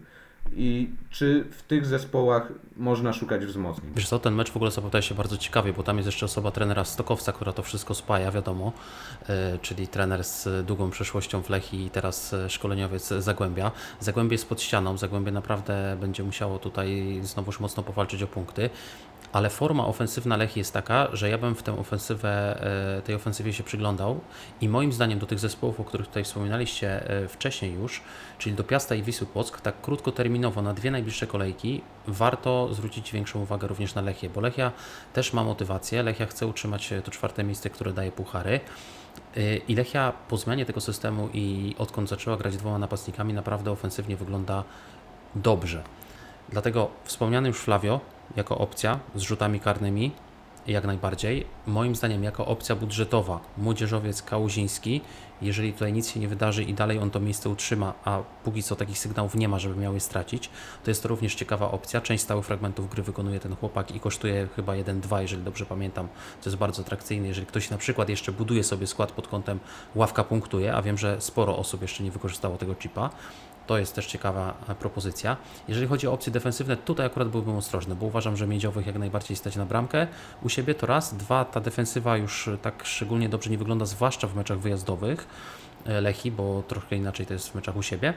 [0.57, 3.93] i czy w tych zespołach można szukać wzmocnień?
[3.97, 6.51] Wiesz co, ten mecz w ogóle zapowiada się bardzo ciekawie, bo tam jest jeszcze osoba
[6.51, 8.73] trenera Stokowca, która to wszystko spaja, wiadomo,
[9.29, 13.71] yy, czyli trener z długą przeszłością w Lechii i teraz e, szkoleniowiec Zagłębia.
[14.01, 18.71] Zagłębie jest pod ścianą, Zagłębie naprawdę będzie musiało tutaj znowuż mocno powalczyć o punkty
[19.33, 22.63] ale forma ofensywna Lechii jest taka, że ja bym w tę ofensywę,
[22.99, 24.21] e, tej ofensywie się przyglądał
[24.61, 28.03] i moim zdaniem do tych zespołów, o których tutaj wspominaliście e, wcześniej już,
[28.39, 33.41] czyli do Piasta i Wisły Płock, tak krótkoterminowo na dwie najbliższe kolejki warto zwrócić większą
[33.41, 34.73] uwagę również na Lechię, bo Lechia
[35.13, 38.61] też ma motywację, Lechia chce utrzymać to czwarte miejsce, które daje puchary.
[39.37, 44.17] E, I Lechia po zmianie tego systemu i odkąd zaczęła grać dwoma napastnikami, naprawdę ofensywnie
[44.17, 44.65] wygląda
[45.35, 45.83] dobrze.
[46.49, 48.01] Dlatego wspomniany już Flavio
[48.37, 50.13] jako opcja z rzutami karnymi,
[50.67, 51.47] jak najbardziej.
[51.67, 55.01] Moim zdaniem, jako opcja budżetowa, młodzieżowiec Kałuziński,
[55.43, 58.77] jeżeli tutaj nic się nie wydarzy i dalej on to miejsce utrzyma, a póki co
[58.77, 60.51] takich sygnałów nie ma, żeby miał je stracić,
[60.85, 62.01] to jest to również ciekawa opcja.
[62.01, 66.09] Część stałych fragmentów gry wykonuje ten chłopak i kosztuje chyba 1-2, jeżeli dobrze pamiętam,
[66.41, 67.29] co jest bardzo atrakcyjne.
[67.29, 69.61] Jeżeli ktoś na przykład jeszcze buduje sobie skład pod kątem
[69.95, 73.11] ławka punktuje, a wiem, że sporo osób jeszcze nie wykorzystało tego chipa,
[73.69, 75.37] to jest też ciekawa e, propozycja.
[75.69, 79.37] Jeżeli chodzi o opcje defensywne, tutaj akurat byłbym ostrożny, bo uważam, że miedziowych jak najbardziej
[79.37, 80.07] stać na bramkę
[80.43, 80.75] u siebie.
[80.75, 81.17] To raz.
[81.17, 85.29] Dwa, ta defensywa już e, tak szczególnie dobrze nie wygląda, zwłaszcza w meczach wyjazdowych
[85.87, 88.15] e, Lechi, bo troszkę inaczej to jest w meczach u siebie.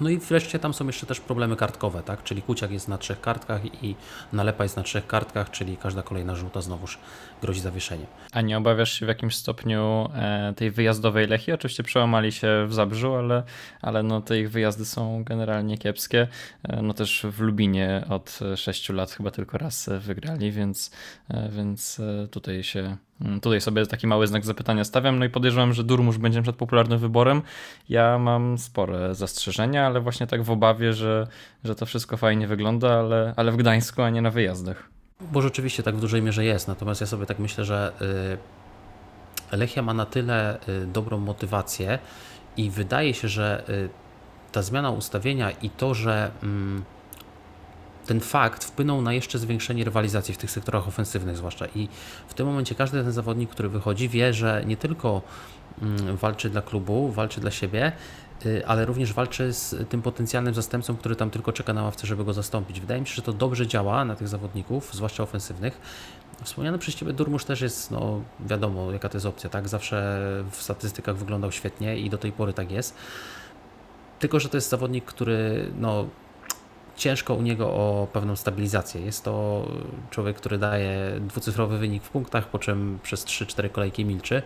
[0.00, 2.22] No i wreszcie tam są jeszcze też problemy kartkowe, tak?
[2.22, 3.96] Czyli Kuciak jest na trzech kartkach i
[4.32, 6.98] Nalepa jest na trzech kartkach, czyli każda kolejna żółta znowuż
[7.40, 8.06] grozi zawieszeniem.
[8.32, 11.52] A nie obawiasz się w jakimś stopniu e, tej wyjazdowej Lechii?
[11.52, 13.42] Oczywiście przełamali się w Zabrzu, ale,
[13.82, 16.28] ale no te ich wyjazdy są generalnie kiepskie.
[16.62, 20.90] E, no też w Lubinie od sześciu lat chyba tylko raz wygrali, więc,
[21.28, 22.00] e, więc
[22.30, 26.18] tutaj się Mm, tutaj sobie taki mały znak zapytania stawiam, no i podejrzewam, że Durmusz
[26.18, 27.42] będzie przed popularnym wyborem.
[27.88, 31.26] Ja mam spore zastrzeżenia, ale właśnie tak w obawie, że,
[31.64, 34.99] że to wszystko fajnie wygląda, ale, ale w Gdańsku, a nie na wyjazdach.
[35.20, 37.92] Bo rzeczywiście tak w dużej mierze jest, natomiast ja sobie tak myślę, że
[39.52, 41.98] y, Lechia ma na tyle y, dobrą motywację
[42.56, 43.88] i wydaje się, że y,
[44.52, 46.84] ta zmiana ustawienia i to, że mm,
[48.06, 51.66] ten fakt wpłynął na jeszcze zwiększenie rywalizacji w tych sektorach ofensywnych zwłaszcza.
[51.74, 51.88] I
[52.28, 55.22] w tym momencie każdy ten zawodnik, który wychodzi wie, że nie tylko
[55.82, 57.92] mm, walczy dla klubu, walczy dla siebie,
[58.66, 62.32] ale również walczy z tym potencjalnym zastępcą, który tam tylko czeka na ławce, żeby go
[62.32, 62.80] zastąpić.
[62.80, 65.80] Wydaje mi się, że to dobrze działa na tych zawodników, zwłaszcza ofensywnych.
[66.42, 69.68] Wspomniany przez Ciebie Durmusz też jest, no wiadomo jaka to jest opcja, tak?
[69.68, 72.94] Zawsze w statystykach wyglądał świetnie i do tej pory tak jest.
[74.18, 76.06] Tylko, że to jest zawodnik, który no,
[76.96, 79.00] ciężko u niego o pewną stabilizację.
[79.00, 79.66] Jest to
[80.10, 84.42] człowiek, który daje dwucyfrowy wynik w punktach, po czym przez 3-4 kolejki milczy.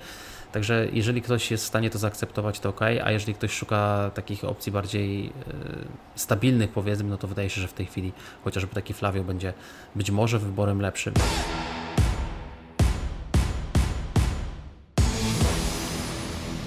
[0.55, 4.45] Także jeżeli ktoś jest w stanie to zaakceptować, to ok, a jeżeli ktoś szuka takich
[4.45, 5.31] opcji bardziej e,
[6.15, 8.13] stabilnych, powiedzmy, no to wydaje się, że w tej chwili
[8.45, 9.53] chociażby taki Flavio będzie
[9.95, 11.15] być może wyborem lepszym.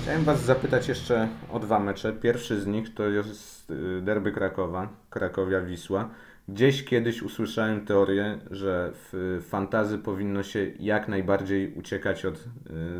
[0.01, 2.13] Chciałem Was zapytać jeszcze o dwa mecze.
[2.13, 6.05] Pierwszy z nich to jest y, derby Krakowa, Krakowia-Wisła.
[6.47, 12.43] Gdzieś kiedyś usłyszałem teorię, że w fantazy powinno się jak najbardziej uciekać od y,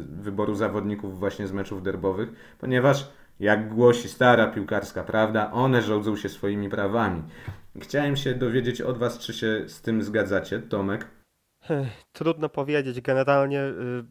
[0.10, 2.30] wyboru zawodników właśnie z meczów derbowych,
[2.60, 7.24] ponieważ jak głosi stara piłkarska prawda, one rządzą się swoimi prawami.
[7.82, 11.08] Chciałem się dowiedzieć od Was, czy się z tym zgadzacie, Tomek?
[12.12, 13.02] Trudno powiedzieć.
[13.02, 14.04] Generalnie, y,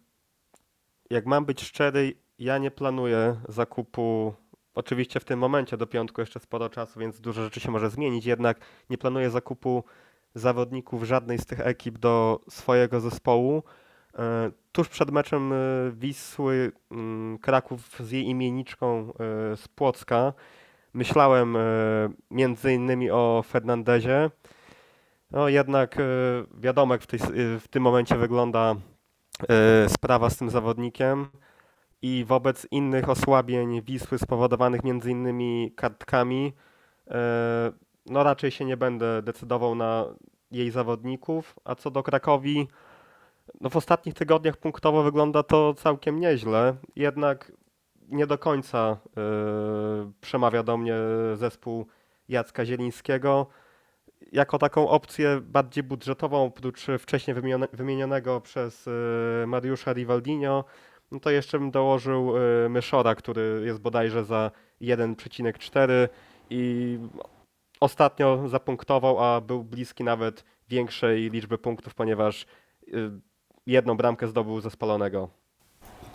[1.11, 4.35] jak mam być szczery, ja nie planuję zakupu.
[4.77, 8.27] Oczywiście w tym momencie do piątku jeszcze sporo czasu, więc dużo rzeczy się może zmienić.
[8.27, 8.61] Jednak
[8.91, 9.85] nie planuję zakupu
[10.35, 13.63] zawodników żadnej z tych ekip do swojego zespołu.
[14.15, 14.19] Y,
[14.73, 19.13] tuż przed meczem y, Wisły mm, Kraków z jej imienniczką
[19.57, 20.33] z Płocka
[20.95, 21.57] myślałem
[22.31, 24.31] między innymi o Fernandezie.
[25.31, 25.97] No jednak
[26.55, 27.21] wiadomo, jak w, tej,
[27.61, 28.75] w tym momencie wygląda
[29.89, 31.29] sprawa z tym zawodnikiem
[32.03, 36.53] i wobec innych osłabień Wisły spowodowanych między innymi kartkami,
[37.11, 37.73] e,
[38.07, 40.05] no raczej się nie będę decydował na
[40.51, 42.69] jej zawodników, a co do Krakowi,
[43.61, 47.53] no w ostatnich tygodniach punktowo wygląda to całkiem nieźle, jednak
[48.09, 50.95] nie do końca y, przemawia do mnie
[51.35, 51.87] zespół
[52.29, 53.47] Jacka Zielińskiego.
[54.33, 57.37] Jako taką opcję bardziej budżetową, oprócz wcześniej
[57.73, 58.91] wymienionego przez y,
[59.47, 60.65] Mariusza Rivaldinho,
[61.11, 64.51] no to jeszcze bym dołożył y, Myszora, który jest bodajże za
[64.83, 66.09] 1,4
[66.51, 66.99] i
[67.81, 72.47] ostatnio zapunktował, a był bliski nawet większej liczby punktów, ponieważ
[72.89, 73.11] y,
[73.67, 75.29] jedną bramkę zdobył ze spalonego.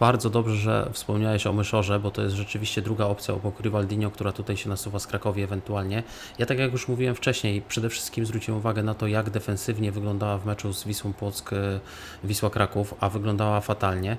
[0.01, 4.31] Bardzo dobrze, że wspomniałeś o Myszorze, bo to jest rzeczywiście druga opcja obok Rivaldinho, która
[4.31, 6.03] tutaj się nasuwa z Krakowi ewentualnie.
[6.39, 10.37] Ja tak jak już mówiłem wcześniej, przede wszystkim zwróciłem uwagę na to, jak defensywnie wyglądała
[10.37, 11.79] w meczu z Wisłą Płock y,
[12.23, 14.17] Wisła Kraków, a wyglądała fatalnie.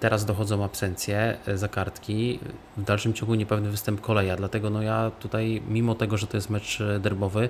[0.00, 2.38] Teraz dochodzą absencje e, za kartki,
[2.76, 6.50] w dalszym ciągu niepewny występ koleja, dlatego no ja tutaj, mimo tego, że to jest
[6.50, 7.48] mecz e, derbowy,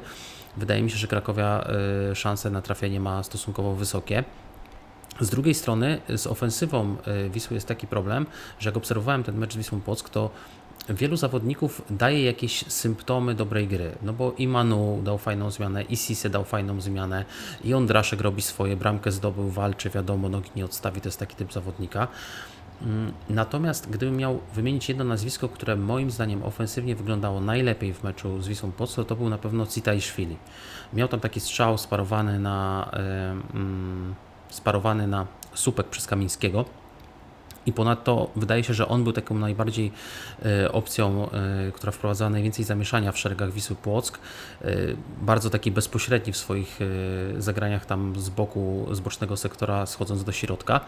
[0.56, 1.66] wydaje mi się, że Krakowia
[2.14, 4.24] szanse na trafienie ma stosunkowo wysokie.
[5.20, 6.96] Z drugiej strony z ofensywą
[7.31, 8.26] Wisły jest taki problem,
[8.59, 10.31] że jak obserwowałem ten mecz z Wisłą Płock, to
[10.88, 13.92] wielu zawodników daje jakieś symptomy dobrej gry.
[14.02, 17.24] No bo i Manu dał fajną zmianę, i Sise dał fajną zmianę,
[17.64, 21.52] i Ondraszek robi swoje, bramkę zdobył, walczy, wiadomo, nogi nie odstawi, to jest taki typ
[21.52, 22.09] zawodnika.
[22.83, 28.42] Mm, natomiast gdybym miał wymienić jedno nazwisko, które moim zdaniem ofensywnie wyglądało najlepiej w meczu
[28.42, 29.66] z Wisłą Płock, to był na pewno
[30.00, 30.37] Szwili.
[30.92, 32.90] Miał tam taki strzał sparowany na,
[33.55, 34.25] yy,
[34.56, 36.64] sparowany na słupek przez Kamińskiego
[37.66, 39.92] i ponadto wydaje się, że on był taką najbardziej
[40.44, 44.18] e, opcją, e, która wprowadzała najwięcej zamieszania w szeregach Wisły Płock.
[44.62, 44.76] E,
[45.20, 46.78] bardzo taki bezpośredni w swoich
[47.38, 50.80] zagraniach tam z boku, z bocznego sektora schodząc do środka.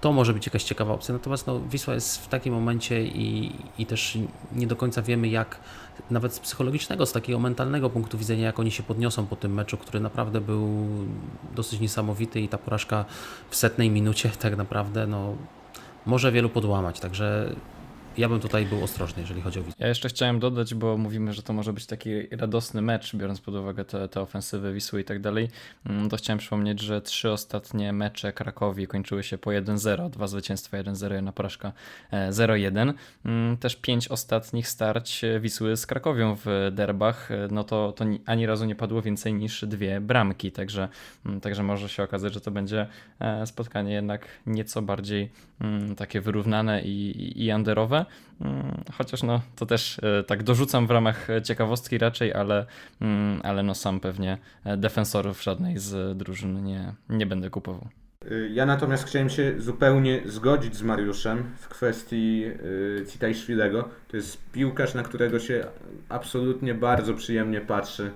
[0.00, 3.86] To może być jakaś ciekawa opcja, natomiast no, Wisła jest w takim momencie i, i
[3.86, 4.18] też
[4.52, 5.58] nie do końca wiemy, jak
[6.10, 9.76] nawet z psychologicznego, z takiego mentalnego punktu widzenia, jak oni się podniosą po tym meczu,
[9.76, 10.86] który naprawdę był
[11.54, 13.04] dosyć niesamowity i ta porażka
[13.50, 15.34] w setnej minucie tak naprawdę no,
[16.06, 17.54] może wielu podłamać, także
[18.18, 19.80] ja bym tutaj był ostrożny, jeżeli chodzi o widzów.
[19.80, 23.54] Ja jeszcze chciałem dodać, bo mówimy, że to może być taki radosny mecz, biorąc pod
[23.54, 25.48] uwagę te, te ofensywy Wisły i tak dalej.
[25.86, 30.76] Mm, to chciałem przypomnieć, że trzy ostatnie mecze Krakowi kończyły się po 1-0, dwa zwycięstwa
[30.76, 31.72] 1-0, jedna porażka
[32.30, 32.88] 0-1.
[32.88, 38.04] E, mm, też pięć ostatnich starć Wisły z Krakowią w derbach, e, no to, to
[38.26, 40.88] ani razu nie padło więcej niż dwie bramki, także,
[41.26, 42.86] mm, także może się okazać, że to będzie
[43.20, 45.30] e, spotkanie jednak nieco bardziej
[45.96, 48.05] takie wyrównane i, i underowe.
[48.40, 52.66] Mm, chociaż no, to też e, tak dorzucam w ramach ciekawostki raczej, ale,
[53.00, 57.88] mm, ale no sam pewnie e, defensorów żadnej z drużyn nie, nie będę kupował.
[58.30, 62.44] Y, ja natomiast chciałem się zupełnie zgodzić z Mariuszem w kwestii
[63.12, 63.88] Citajszwilego.
[64.08, 65.64] To jest piłkarz, na którego się
[66.08, 68.10] absolutnie bardzo przyjemnie patrzy y,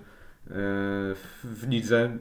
[1.44, 2.16] w lidze.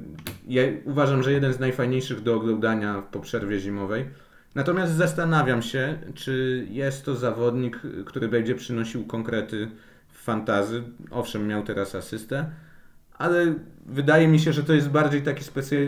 [0.47, 4.05] Ja uważam, że jeden z najfajniejszych do oglądania po przerwie zimowej.
[4.55, 9.71] Natomiast zastanawiam się, czy jest to zawodnik, który będzie przynosił konkrety
[10.09, 10.83] w fantazy.
[11.11, 12.49] Owszem, miał teraz asystę,
[13.19, 13.53] ale
[13.85, 15.43] wydaje mi się, że to jest bardziej taki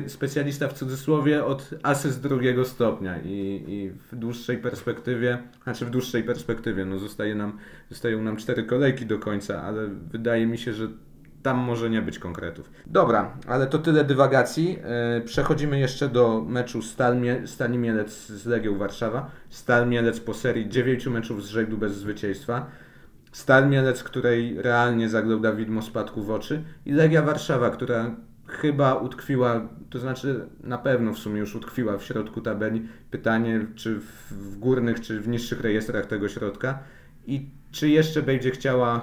[0.08, 6.24] specjalista w cudzysłowie od asyst drugiego stopnia i, i, w dłuższej perspektywie, znaczy w dłuższej
[6.24, 7.58] perspektywie, no zostaje nam,
[7.90, 10.88] zostają nam cztery kolejki do końca, ale wydaje mi się, że
[11.44, 12.72] tam może nie być konkretów.
[12.86, 14.80] Dobra, ale to tyle dywagacji.
[14.84, 17.18] E, przechodzimy jeszcze do meczu Stal,
[17.78, 19.32] Mielec z Legią Warszawa.
[19.50, 22.68] Stal Mielec po serii 9 meczów z rzędu bez zwycięstwa.
[23.32, 28.16] Stal Mielec, której realnie zagląda widmo spadku w oczy i Legia Warszawa, która
[28.48, 32.88] chyba utkwiła, to znaczy na pewno w sumie już utkwiła w środku tabeli.
[33.12, 34.00] Pytanie, czy
[34.30, 36.80] w górnych, czy w niższych rejestrach tego środka
[37.28, 39.02] i czy jeszcze będzie chciała e,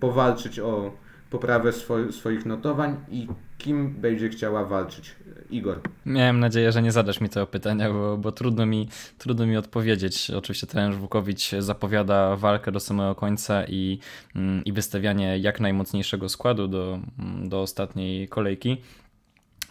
[0.00, 0.92] powalczyć o
[1.30, 3.26] poprawę swo swoich notowań i
[3.58, 5.16] kim będzie chciała walczyć?
[5.50, 5.80] Igor.
[6.06, 8.88] Miałem nadzieję, że nie zadasz mi tego pytania, bo, bo trudno, mi,
[9.18, 10.30] trudno mi odpowiedzieć.
[10.30, 13.98] Oczywiście trener Żwukowicz zapowiada walkę do samego końca i,
[14.36, 16.98] mm, i wystawianie jak najmocniejszego składu do,
[17.44, 18.76] do ostatniej kolejki.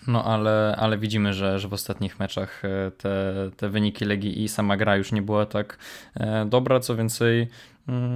[0.07, 4.47] No ale, ale widzimy, że, że w ostatnich meczach e, te, te wyniki Legii i
[4.47, 5.77] sama gra już nie była tak
[6.15, 6.79] e, dobra.
[6.79, 7.47] Co więcej, mm,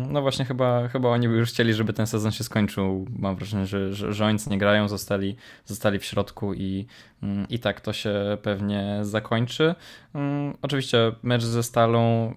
[0.09, 3.05] no właśnie chyba, chyba oni by już chcieli, żeby ten sezon się skończył.
[3.19, 6.85] Mam wrażenie, że, że, że oni nie grają, zostali, zostali w środku i,
[7.23, 9.75] mm, i tak to się pewnie zakończy.
[10.13, 12.33] Mm, oczywiście mecz ze Stalą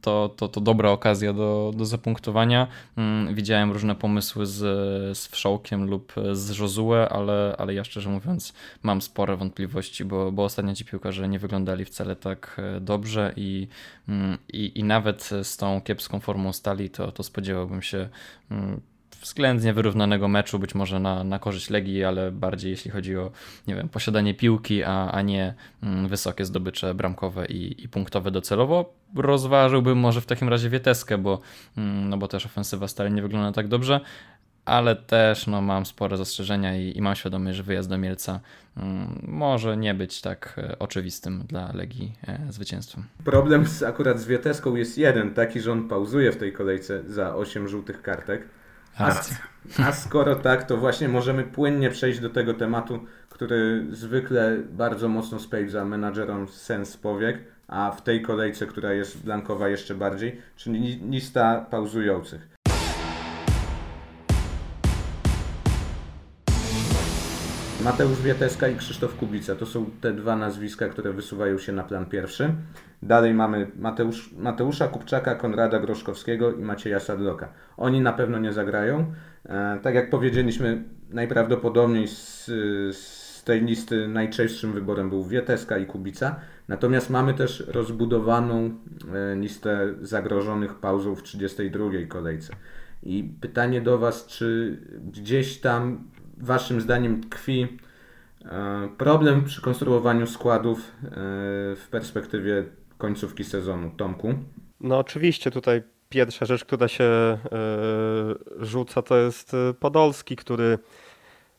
[0.00, 2.66] to, to, to dobra okazja do, do zapunktowania.
[2.96, 4.58] Mm, widziałem różne pomysły z,
[5.18, 10.44] z Wszołkiem lub z Josue, ale, ale ja szczerze mówiąc mam spore wątpliwości, bo, bo
[10.44, 13.68] ostatnio ci piłkarze nie wyglądali wcale tak e, dobrze i,
[14.08, 18.08] mm, i, i nawet z tą kiepską formą stali, to, to spodziewałbym się
[18.50, 18.80] mm,
[19.20, 23.30] względnie wyrównanego meczu, być może na, na korzyść Legii, ale bardziej jeśli chodzi o
[23.66, 28.94] nie wiem, posiadanie piłki, a, a nie mm, wysokie zdobycze bramkowe i, i punktowe docelowo.
[29.16, 31.40] Rozważyłbym może w takim razie Wieteskę, bo,
[31.76, 34.00] mm, no bo też ofensywa stale nie wygląda tak dobrze,
[34.68, 38.40] ale też no, mam spore zastrzeżenia i, i mam świadomość, że wyjazd do Mielca
[38.76, 43.04] mm, może nie być tak e, oczywistym dla Legii e, zwycięstwem.
[43.24, 47.34] Problem z, akurat z Wieteską jest jeden, taki, że on pauzuje w tej kolejce za
[47.34, 48.57] 8 żółtych kartek.
[48.98, 49.20] A,
[49.86, 55.38] a skoro tak, to właśnie możemy płynnie przejść do tego tematu, który zwykle bardzo mocno
[55.38, 61.66] spędza menadżerom sens powiek, a w tej kolejce, która jest blankowa jeszcze bardziej, czyli lista
[61.70, 62.48] pauzujących.
[67.84, 72.06] Mateusz Wieteska i Krzysztof Kubica to są te dwa nazwiska, które wysuwają się na plan
[72.06, 72.54] pierwszy.
[73.02, 77.48] Dalej mamy Mateusz, Mateusza Kupczaka, Konrada Groszkowskiego i Macieja Sadloka.
[77.76, 79.12] Oni na pewno nie zagrają.
[79.46, 82.46] E, tak jak powiedzieliśmy, najprawdopodobniej z,
[82.96, 86.36] z tej listy najczęstszym wyborem był Wieteska i Kubica.
[86.68, 88.70] Natomiast mamy też rozbudowaną
[89.14, 92.52] e, listę zagrożonych pauzą w 32 kolejce.
[93.02, 94.78] I pytanie do Was, czy
[95.12, 96.04] gdzieś tam
[96.36, 97.78] Waszym zdaniem tkwi
[98.44, 100.92] e, problem przy konstruowaniu składów
[101.76, 102.64] w perspektywie
[102.98, 103.90] końcówki sezonu.
[103.96, 104.34] Tomku?
[104.80, 107.38] No oczywiście tutaj pierwsza rzecz, która się
[108.58, 110.78] yy, rzuca, to jest e, Podolski, który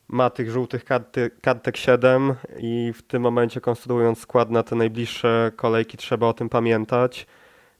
[0.07, 5.51] ma tych żółtych karty, kartek 7 i w tym momencie konstruując skład na te najbliższe
[5.55, 7.27] kolejki trzeba o tym pamiętać.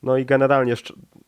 [0.04, 0.74] No i generalnie,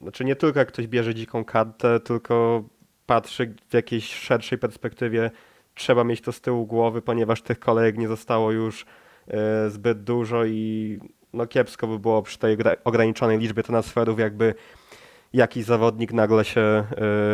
[0.02, 2.63] znaczy nie tylko jak ktoś bierze dziką kartę, tylko
[3.06, 5.32] patrzy w jakiejś szerszej perspektywie,
[5.74, 8.86] trzeba mieć to z tyłu głowy, ponieważ tych kolejek nie zostało już
[9.28, 9.36] yy,
[9.70, 11.00] zbyt dużo i
[11.34, 14.54] no kiepsko by było przy tej ograniczonej liczbie transferów, jakby
[15.34, 16.84] jakiś zawodnik nagle się e,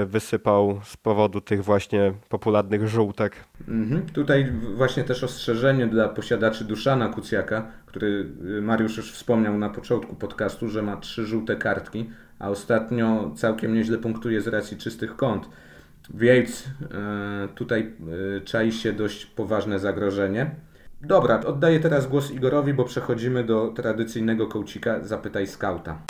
[0.05, 3.35] wysypał z powodu tych właśnie popularnych żółtek.
[3.67, 4.01] Mhm.
[4.01, 10.15] Tutaj właśnie też ostrzeżenie dla posiadaczy Duszana Kucjaka, który e, Mariusz już wspomniał na początku
[10.15, 15.49] podcastu, że ma trzy żółte kartki, a ostatnio całkiem nieźle punktuje z racji czystych kąt.
[16.13, 17.93] Więc e, tutaj
[18.45, 20.55] czai się dość poważne zagrożenie.
[21.01, 26.01] Dobra, oddaję teraz głos Igorowi, bo przechodzimy do tradycyjnego kołcika Zapytaj Skauta.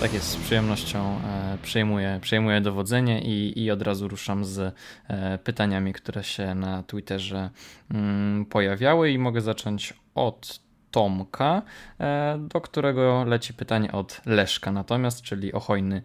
[0.00, 4.74] Tak jest, z przyjemnością e, przejmuję, przejmuję dowodzenie i, i od razu ruszam z
[5.08, 7.50] e, pytaniami, które się na Twitterze
[7.90, 11.62] mm, pojawiały i mogę zacząć od Tomka,
[12.00, 16.02] e, do którego leci pytanie od Leszka natomiast, czyli o hojny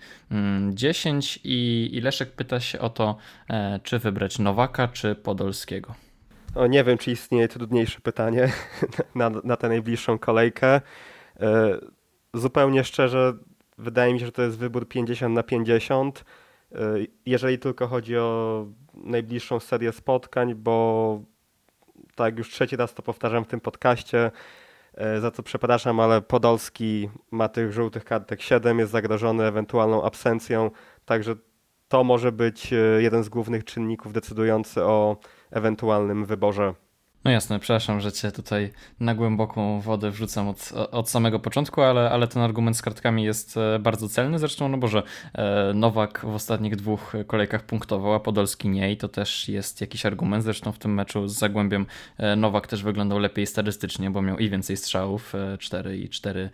[0.74, 3.17] 10 mm, i, i Leszek pyta się o to,
[3.50, 5.95] e, czy wybrać Nowaka, czy Podolskiego.
[6.56, 8.52] O, nie wiem, czy istnieje trudniejsze pytanie
[9.15, 10.67] na, na tę najbliższą kolejkę.
[10.67, 10.82] E,
[12.34, 13.34] zupełnie szczerze,
[13.78, 16.26] wydaje mi się, że to jest wybór 50 na 50,
[17.26, 21.19] jeżeli tylko chodzi o najbliższą serię spotkań, bo
[22.16, 24.32] tak już trzeci raz to powtarzam w tym podcaście,
[25.22, 30.72] za co przepraszam, ale Podolski ma tych żółtych kartek 7, jest zagrożony ewentualną absencją,
[31.06, 31.36] także
[31.88, 35.18] to może być e, jeden z głównych czynników decydujący o
[35.52, 36.74] ewentualnym wyborze
[37.26, 42.09] no jasne, przepraszam, że cię tutaj na głęboką wodę wrzucam od, od samego początku, ale,
[42.09, 44.39] ale ten argument z kartkami jest e, bardzo celny.
[44.39, 45.03] Zresztą, no Boże,
[45.34, 50.05] e, Nowak w ostatnich dwóch kolejkach punktował, a Podolski nie i to też jest jakiś
[50.05, 50.43] argument.
[50.43, 51.86] Zresztą w tym meczu z Zagłębiem
[52.17, 56.49] e, Nowak też wyglądał lepiej statystycznie, bo miał i więcej strzałów, 4 i 4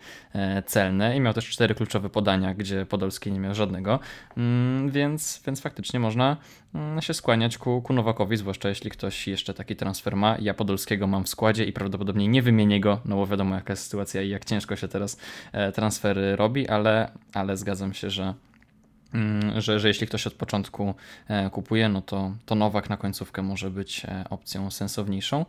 [0.66, 3.98] celne i miał też cztery kluczowe podania, gdzie Podolski nie miał żadnego,
[4.36, 6.36] mm, więc, więc faktycznie można
[6.74, 10.36] mm, się skłaniać ku, ku Nowakowi, zwłaszcza jeśli ktoś jeszcze taki transfer ma.
[10.40, 13.84] Ja Podolskiego mam w składzie i prawdopodobnie nie wymienię go, no bo wiadomo jaka jest
[13.84, 15.16] sytuacja i jak ciężko się teraz
[15.52, 18.34] e, transfery robi, ale, ale zgadzam się, że
[19.58, 20.94] że, że jeśli ktoś od początku
[21.28, 25.46] e, kupuje, no to, to Nowak na końcówkę może być e, opcją sensowniejszą.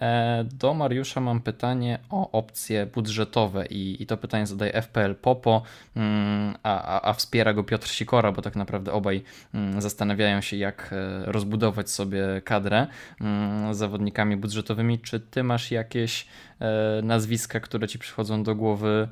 [0.00, 5.62] E, do Mariusza mam pytanie o opcje budżetowe i, i to pytanie zadaje FPL Popo,
[5.96, 9.22] mm, a, a, a wspiera go Piotr Sikora, bo tak naprawdę obaj
[9.54, 10.94] mm, zastanawiają się, jak
[11.24, 12.86] rozbudować sobie kadrę
[13.72, 14.98] z zawodnikami budżetowymi.
[14.98, 16.26] Czy ty masz jakieś
[17.02, 19.08] nazwiska, które ci przychodzą do głowy,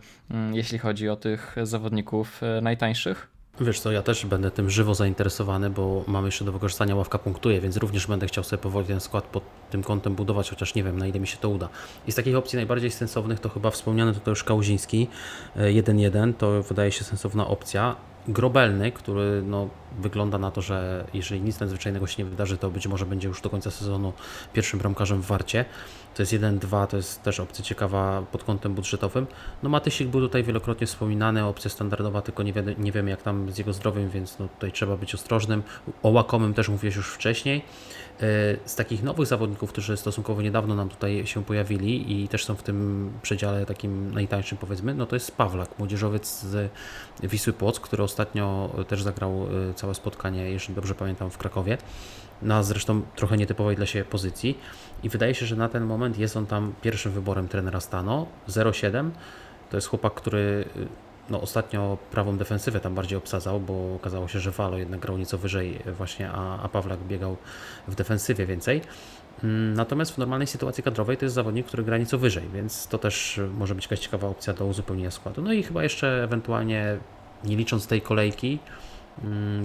[0.53, 3.34] jeśli chodzi o tych zawodników najtańszych?
[3.61, 7.61] Wiesz co, ja też będę tym żywo zainteresowany, bo mam jeszcze do wykorzystania ławka punktuje,
[7.61, 10.99] więc również będę chciał sobie powoli ten skład pod tym kątem budować, chociaż nie wiem
[10.99, 11.69] na ile mi się to uda.
[12.07, 15.09] I z takich opcji najbardziej sensownych to chyba wspomniany tutaj już Kałuziński
[15.57, 17.97] 1-1, e, to wydaje się sensowna opcja.
[18.29, 19.69] Grobelny, który no,
[19.99, 23.41] wygląda na to, że jeżeli nic nadzwyczajnego się nie wydarzy, to być może będzie już
[23.41, 24.13] do końca sezonu
[24.53, 25.65] pierwszym bramkarzem w Warcie.
[26.15, 29.27] To jest 1-2, to jest też opcja ciekawa pod kątem budżetowym.
[29.63, 33.53] No Matysik był tutaj wielokrotnie wspominany, opcja standardowa, tylko nie, wie, nie wiem jak tam
[33.53, 35.63] z jego zdrowiem, więc no tutaj trzeba być ostrożnym.
[36.03, 37.63] O Łakomym też mówiłeś już wcześniej.
[38.21, 42.55] E, z takich nowych zawodników, którzy stosunkowo niedawno nam tutaj się pojawili i też są
[42.55, 46.71] w tym przedziale takim najtańszym powiedzmy, no to jest Pawlak, młodzieżowiec z
[47.23, 51.79] Wisły Płock, który ostatnio też zagrał e, całe spotkanie, jeżeli dobrze pamiętam, w Krakowie,
[52.43, 54.59] na zresztą trochę nietypowej dla siebie pozycji.
[55.03, 59.11] I wydaje się, że na ten moment jest on tam pierwszym wyborem trenera Stano, 0,7
[59.71, 60.65] to jest chłopak, który
[61.31, 65.39] no, ostatnio prawą defensywę tam bardziej obsadzał, bo okazało się, że Walo jednak grał nieco
[65.39, 67.37] wyżej właśnie, a, a Pawlak biegał
[67.89, 68.81] w defensywie więcej.
[69.45, 72.99] Mm, natomiast w normalnej sytuacji kadrowej to jest zawodnik, który gra nieco wyżej, więc to
[72.99, 75.43] też może być jakaś ciekawa opcja do uzupełnienia składu.
[75.43, 76.99] No i chyba jeszcze ewentualnie,
[77.45, 78.59] nie licząc tej kolejki,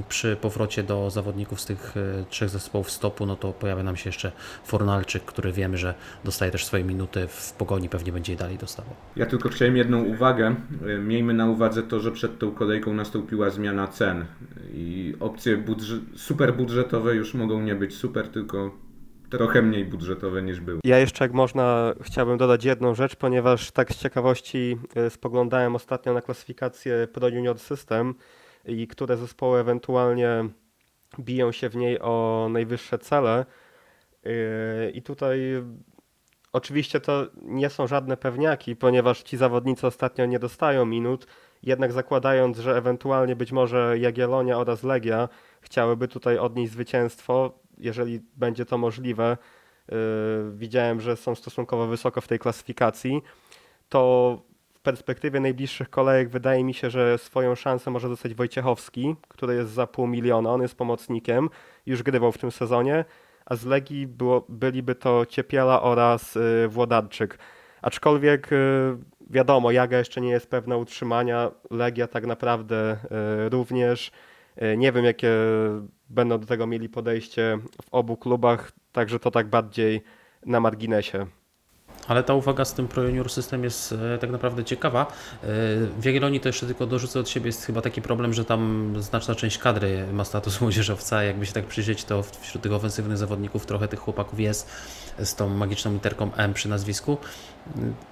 [0.10, 4.10] przy powrocie do zawodników z tych e, trzech zespołów stopu, no to pojawia nam się
[4.10, 4.32] jeszcze
[4.64, 5.94] Fornalczyk, który wiemy, że
[6.24, 8.94] dostaje też swoje minuty w pogoni, pewnie będzie je dalej dostawał.
[9.16, 10.56] Ja tylko chciałem jedną uwagę.
[10.88, 14.26] E, miejmy na uwadze to, że przed tą kolejką nastąpiła zmiana cen
[14.74, 18.72] i opcje budżet, super budżetowe już mogą nie być super, tylko
[19.30, 20.80] trochę mniej budżetowe niż były.
[20.84, 26.14] Ja jeszcze, jak można, chciałbym dodać jedną rzecz, ponieważ tak z ciekawości e, spoglądałem ostatnio
[26.14, 28.16] na klasyfikację Pro Junior System
[28.66, 30.50] i które zespoły ewentualnie
[31.20, 33.46] biją się w niej o najwyższe cele.
[34.24, 34.32] Yy,
[34.94, 35.40] I tutaj
[36.54, 41.28] oczywiście to nie są żadne pewniaki, ponieważ ci zawodnicy ostatnio nie dostają minut,
[41.64, 45.30] jednak zakładając, że ewentualnie być może Jagiellonia oraz Legia
[45.62, 49.38] chciałyby tutaj odnieść zwycięstwo, jeżeli będzie to możliwe,
[49.92, 49.98] yy,
[50.52, 53.22] widziałem, że są stosunkowo wysoko w tej klasyfikacji,
[53.90, 54.49] to
[54.90, 59.88] perspektywie najbliższych kolejek wydaje mi się, że swoją szansę może dostać Wojciechowski, który jest za
[59.88, 61.50] pół miliona, on jest pomocnikiem,
[61.86, 63.06] już grywał w tym sezonie,
[63.46, 67.38] a z Legii było, byliby to Ciepiela oraz y, Włodarczyk.
[67.82, 68.56] Aczkolwiek y,
[69.30, 72.98] wiadomo, Jaga jeszcze nie jest pewna utrzymania, Legia tak naprawdę
[73.46, 74.12] y, również.
[74.78, 75.32] Nie wiem, jakie
[76.10, 80.02] będą do tego mieli podejście w obu klubach, także to tak bardziej
[80.46, 81.26] na marginesie.
[82.08, 85.02] Ale ta uwaga z tym Pro Junior System jest e, tak naprawdę ciekawa.
[85.02, 85.06] E,
[86.00, 89.36] w Jagiellonii to jeszcze tylko dorzucę od siebie, jest chyba taki problem, że tam znaczna
[89.36, 91.24] część kadry ma status młodzieżowca.
[91.24, 94.70] Jakby się tak przyjrzeć, to wśród tych ofensywnych zawodników trochę tych chłopaków jest
[95.20, 97.18] z tą magiczną literką M przy nazwisku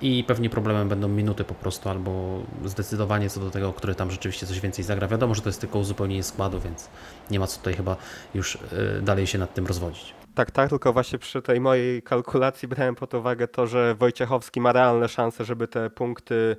[0.02, 4.48] i pewnie problemem będą minuty po prostu, albo zdecydowanie co do tego, który tam rzeczywiście
[4.48, 5.08] coś więcej zagra.
[5.08, 6.90] Wiadomo, że to jest tylko uzupełnienie składu, więc
[7.32, 7.96] nie ma co tutaj chyba
[8.34, 10.27] już e, dalej się nad tym rozwodzić.
[10.38, 14.72] Tak, tak, tylko właśnie przy tej mojej kalkulacji brałem pod uwagę to, że Wojciechowski ma
[14.72, 16.58] realne szanse, żeby te punkty y,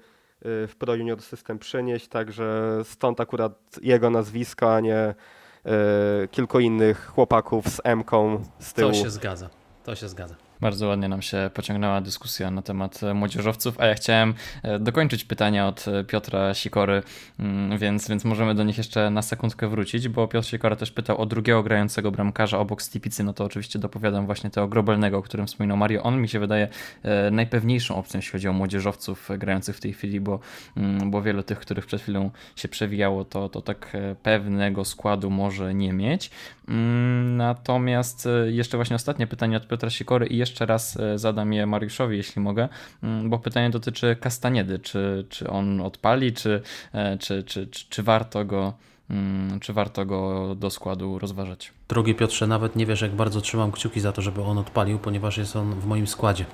[0.67, 3.53] w Pro Junior System przynieść, także stąd akurat
[3.83, 5.15] jego nazwisko, a nie
[6.25, 8.91] y, kilku innych chłopaków z M-ką z tyłu.
[8.91, 9.51] To się zgadza,
[9.85, 10.48] to się zgadza.
[10.61, 15.25] Bardzo ładnie nam się pociągnęła dyskusja na temat e, młodzieżowców, a ja chciałem e, dokończyć
[15.25, 17.03] pytania od e, Piotra Sikory,
[17.39, 21.21] mm, więc, więc możemy do nich jeszcze na sekundkę wrócić, bo Piotr Sikora też pytał
[21.21, 25.47] o drugiego grającego bramkarza obok Stipicy, no to oczywiście dopowiadam właśnie tego Grobelnego, o którym
[25.47, 26.03] wspominał Mario.
[26.03, 26.69] On mi się wydaje
[27.31, 30.41] najpewniejszą opcją, jeśli chodzi o młodzieżowców grających w tej chwili, bo,
[30.77, 35.75] mm, bo wielu tych, których przed chwilą się przewijało, to, to tak pewnego składu może
[35.75, 36.31] nie mieć.
[36.69, 41.67] Mm, natomiast jeszcze właśnie ostatnie pytanie od Piotra Sikory i jeszcze raz e, zadam je
[41.67, 42.69] Mariuszowi, jeśli mogę,
[43.03, 44.79] mm, bo pytanie dotyczy Kastaniedy.
[44.79, 46.63] Czy, czy on odpali, czy,
[46.93, 48.73] e, czy, czy, czy, czy warto go
[49.11, 51.73] mm, czy warto go do składu rozważać?
[51.89, 55.39] Drogi Piotrze, nawet nie wiesz, jak bardzo trzymam kciuki za to, żeby on odpalił, ponieważ
[55.39, 56.45] jest on w moim składzie.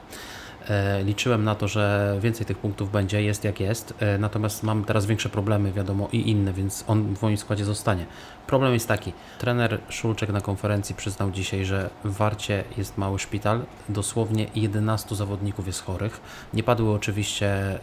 [0.68, 4.84] E, liczyłem na to, że więcej tych punktów będzie, jest jak jest, e, natomiast mam
[4.84, 8.06] teraz większe problemy, wiadomo, i inne, więc on w moim składzie zostanie.
[8.46, 13.60] Problem jest taki, trener Szulczek na konferencji przyznał dzisiaj, że w Warcie jest mały szpital,
[13.88, 16.20] dosłownie 11 zawodników jest chorych.
[16.54, 17.80] Nie padły oczywiście y,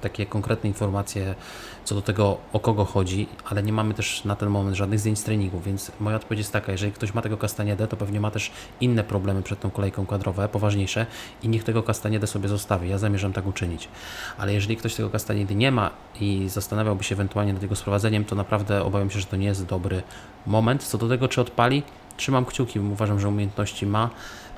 [0.00, 1.34] takie konkretne informacje
[1.84, 5.18] co do tego, o kogo chodzi, ale nie mamy też na ten moment żadnych zdjęć
[5.18, 8.30] z treningu, więc moja odpowiedź jest taka, jeżeli ktoś ma tego Castaniedę, to pewnie ma
[8.30, 11.06] też inne problemy przed tą kolejką kadrowe, poważniejsze
[11.42, 12.88] i niech tego Castaniedę sobie zostawi.
[12.88, 13.88] Ja zamierzam tak uczynić.
[14.38, 15.90] Ale jeżeli ktoś tego Castaniedy nie ma
[16.20, 19.66] i zastanawiałby się ewentualnie nad jego sprowadzeniem, to naprawdę obawiam się, że to nie jest
[19.66, 20.02] dobry
[20.46, 20.84] moment.
[20.84, 21.82] Co do tego, czy odpali,
[22.16, 24.10] trzymam kciuki, uważam, że umiejętności ma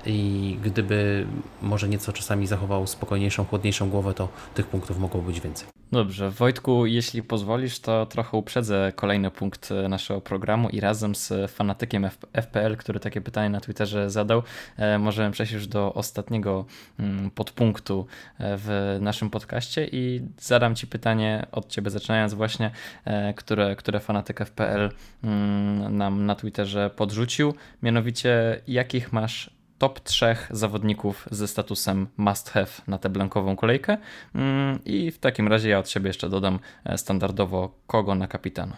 [0.07, 1.27] i gdyby
[1.63, 5.69] może nieco czasami zachował spokojniejszą, chłodniejszą głowę, to tych punktów mogło być więcej.
[5.93, 12.09] Dobrze, Wojtku, jeśli pozwolisz, to trochę uprzedzę kolejny punkt naszego programu i razem z fanatykiem
[12.33, 14.43] FPL, który takie pytanie na Twitterze zadał,
[14.77, 16.65] e, możemy przejść już do ostatniego
[16.99, 18.07] mm, podpunktu
[18.39, 22.71] e, w naszym podcaście i zadam Ci pytanie od Ciebie, zaczynając właśnie,
[23.05, 24.91] e, które, które fanatyk FPL
[25.25, 32.67] mm, nam na Twitterze podrzucił, mianowicie jakich masz top trzech zawodników ze statusem must have
[32.89, 33.99] na tę blankową kolejkę.
[34.35, 38.77] Mm, I w takim razie ja od siebie jeszcze dodam e, standardowo kogo na kapitana.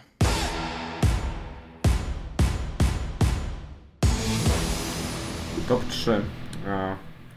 [5.67, 6.21] Top 3.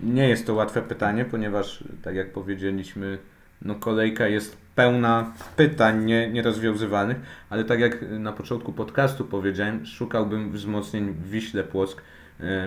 [0.01, 3.19] Nie jest to łatwe pytanie, ponieważ tak jak powiedzieliśmy,
[3.63, 7.17] no kolejka jest pełna pytań nie, nierozwiązywanych,
[7.51, 12.03] ale tak jak na początku podcastu powiedziałem, szukałbym wzmocnień Wiśle Płock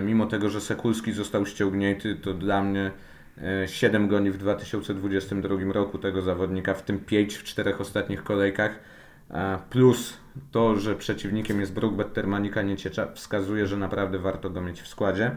[0.02, 2.90] mimo tego, że Sekulski został ściągnięty, to dla mnie
[3.66, 8.78] 7 e, goni w 2022 roku tego zawodnika, w tym 5 w czterech ostatnich kolejkach.
[9.70, 10.16] Plus
[10.50, 15.30] to, że przeciwnikiem jest Brookbet Termanika Nieciecza, wskazuje, że naprawdę warto go mieć w składzie.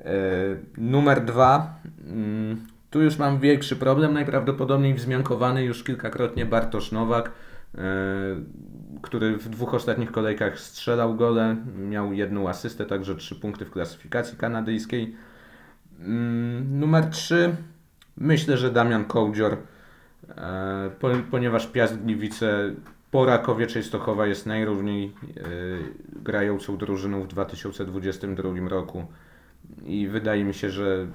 [0.00, 0.12] E,
[0.76, 1.80] numer dwa.
[2.06, 7.30] Mm, tu już mam większy problem, najprawdopodobniej wzmiankowany już kilkakrotnie Bartosz Nowak
[9.02, 14.38] który w dwóch ostatnich kolejkach strzelał gole, miał jedną asystę, także trzy punkty w klasyfikacji
[14.38, 15.16] kanadyjskiej.
[16.00, 17.56] Mm, numer 3.
[18.16, 19.56] Myślę, że Damian Kołdzior,
[20.28, 20.90] e,
[21.30, 22.74] ponieważ Piast Gliwice
[23.10, 25.42] po Rakowie Częstochowa jest najrówniej e,
[26.22, 29.06] grającą drużyną w 2022 roku
[29.86, 31.06] i wydaje mi się, że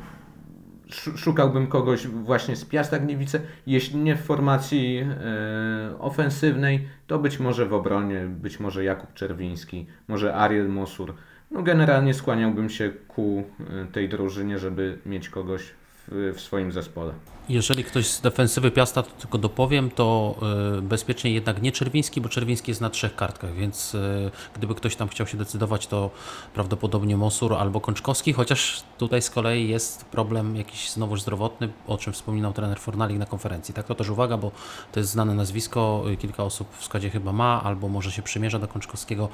[0.95, 3.39] szukałbym kogoś właśnie z Piasta Gliwice.
[3.67, 9.85] Jeśli nie w formacji e, ofensywnej, to być może w obronie, być może Jakub Czerwiński,
[10.07, 11.13] może Ariel Mosur.
[11.51, 15.63] No generalnie skłaniałbym się ku e, tej drużynie, żeby mieć kogoś
[16.07, 17.13] w, swoim zespole.
[17.49, 20.35] Jeżeli ktoś z defensywy Piasta, to tylko dopowiem, to
[20.77, 24.95] y, bezpiecznie jednak nie Czerwiński, bo Czerwiński jest na trzech kartkach, więc y, gdyby ktoś
[24.95, 26.09] tam chciał się decydować, to
[26.53, 32.13] prawdopodobnie Mosur albo Kączkowski, chociaż tutaj z kolei jest problem jakiś znowuż zdrowotny, o czym
[32.13, 33.73] wspominał trener Fornalik na konferencji.
[33.73, 34.51] Tak to też uwaga, bo
[34.91, 38.59] to jest znane nazwisko, y, kilka osób w składzie chyba ma, albo może się przymierza
[38.59, 39.29] do Kączkowskiego.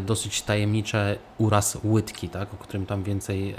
[0.00, 3.54] Dosyć tajemnicze uraz łydki, tak, o którym tam więcej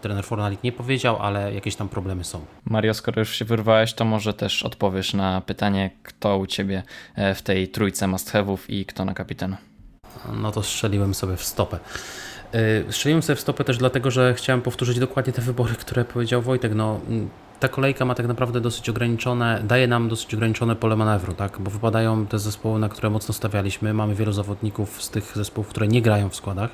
[0.00, 2.40] trener Fornalik nie powiedział, ale jakieś tam problemy są.
[2.64, 6.82] Mario, skoro już się wyrwałeś, to może też odpowiesz na pytanie, kto u Ciebie
[7.14, 8.32] e, w tej trójce must
[8.68, 9.56] i kto na kapitana.
[10.32, 11.78] No to strzeliłem sobie w stopę.
[12.52, 16.42] E, strzeliłem sobie w stopę też dlatego, że chciałem powtórzyć dokładnie te wybory, które powiedział
[16.42, 16.74] Wojtek.
[16.74, 17.00] No,
[17.60, 21.58] ta kolejka ma tak naprawdę dosyć ograniczone, daje nam dosyć ograniczone pole manewru, tak?
[21.60, 23.94] bo wypadają te zespoły, na które mocno stawialiśmy.
[23.94, 26.70] Mamy wielu zawodników z tych zespołów, które nie grają w składach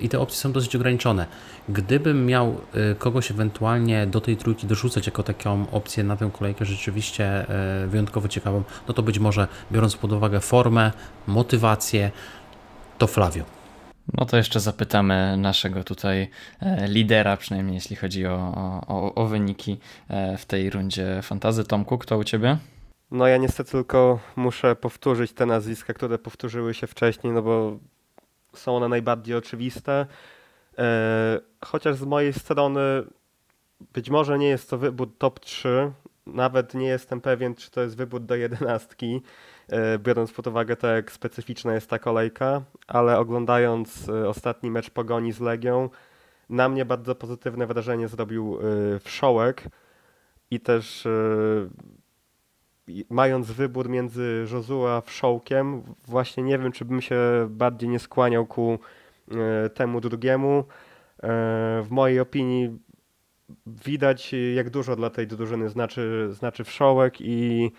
[0.00, 1.26] i te opcje są dosyć ograniczone.
[1.68, 2.60] Gdybym miał
[2.92, 7.46] y, kogoś ewentualnie do tej trójki dorzucać jako taką opcję na tę kolejkę rzeczywiście
[7.84, 10.92] y, wyjątkowo ciekawą, no to być może biorąc pod uwagę formę,
[11.26, 12.10] motywację,
[12.98, 13.44] to Flavio.
[14.14, 18.52] No to jeszcze zapytamy naszego tutaj e, lidera, przynajmniej jeśli chodzi o,
[18.88, 21.64] o, o wyniki e, w tej rundzie fantazy.
[21.64, 22.58] Tomku, kto u Ciebie?
[23.10, 27.78] No ja niestety tylko muszę powtórzyć te nazwiska, które powtórzyły się wcześniej, no bo
[28.58, 30.06] są one najbardziej oczywiste.
[30.78, 32.80] E, chociaż z mojej strony
[33.92, 35.92] być może nie jest to wybór top 3,
[36.26, 39.22] nawet nie jestem pewien, czy to jest wybór do jedenastki,
[39.68, 44.90] e, biorąc pod uwagę to, jak specyficzna jest ta kolejka, ale oglądając e, ostatni mecz
[44.90, 45.88] Pogoni z Legią,
[46.48, 48.58] na mnie bardzo pozytywne wrażenie zrobił
[49.00, 49.64] Wszołek
[50.50, 51.08] i też
[53.10, 57.18] mając wybór między Josua a Wszołkiem, właśnie nie wiem, czy bym się
[57.50, 58.78] bardziej nie skłaniał ku
[59.30, 60.58] e, temu drugiemu.
[60.58, 60.64] E,
[61.82, 62.78] w mojej opinii
[63.66, 67.70] widać, jak dużo dla tej drużyny znaczy, znaczy Wszołek i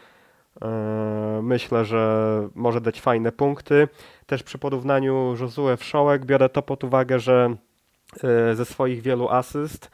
[0.62, 3.88] e, myślę, że może dać fajne punkty.
[4.26, 7.56] Też przy porównaniu Josue Wszołek biorę to pod uwagę, że
[8.54, 9.92] ze swoich wielu asyst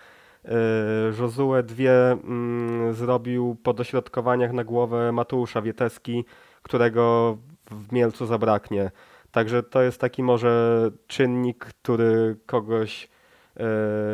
[1.19, 6.25] Josue dwie mm, zrobił po dośrodkowaniach na głowę Mateusza Wieteski,
[6.61, 7.37] którego
[7.71, 8.91] w Mielcu zabraknie.
[9.31, 13.14] Także to jest taki może czynnik, który kogoś e,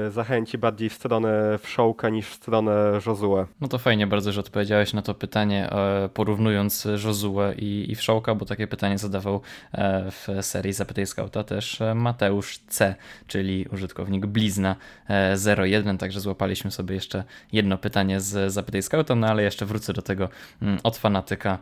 [0.10, 3.46] zachęci bardziej w stronę Wszołka niż w stronę Josue.
[3.62, 8.36] No to fajnie bardzo, że odpowiedziałeś na to pytanie, e, porównując Josue i, i Wszołka,
[8.36, 12.96] bo takie pytanie zadawał e, w serii Zapytaj Skauta też e, Mateusz C.,
[13.28, 14.76] czyli użytkownik Blizna
[15.58, 20.02] 01, także złapaliśmy sobie jeszcze jedno pytanie z Zapytaj Skauta, no ale jeszcze wrócę do
[20.02, 20.30] tego
[20.62, 21.60] mm, od fanatyka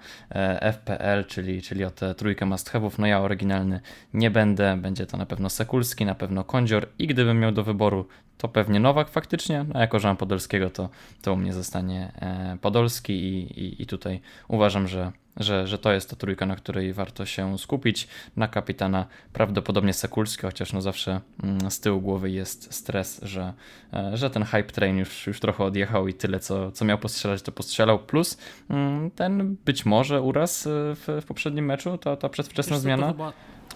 [0.74, 2.92] FPL, czyli, czyli od trójkę must have'ów.
[2.98, 3.80] No ja oryginalny
[4.14, 8.06] nie będę, będzie to na pewno Sekulski, na pewno Kondzior i gdybym miał do wyboru
[8.40, 10.90] to pewnie Nowak faktycznie, a jako że mam Podolskiego, to,
[11.22, 15.92] to u mnie zostanie e, Podolski i, i, i tutaj uważam, że, że, że to
[15.92, 18.08] jest ta trójka, na której warto się skupić.
[18.36, 23.54] Na kapitana prawdopodobnie Sekulski, chociaż no zawsze mm, z tyłu głowy jest stres, że,
[23.94, 27.42] e, że ten hype train już, już trochę odjechał i tyle, co, co miał postrzelać,
[27.42, 28.00] to postrzelał.
[28.00, 28.38] Plus
[28.70, 33.08] mm, ten być może uraz e, w, w poprzednim meczu, ta, ta przedwczesna Wiesz, zmiana.
[33.08, 33.34] To chyba,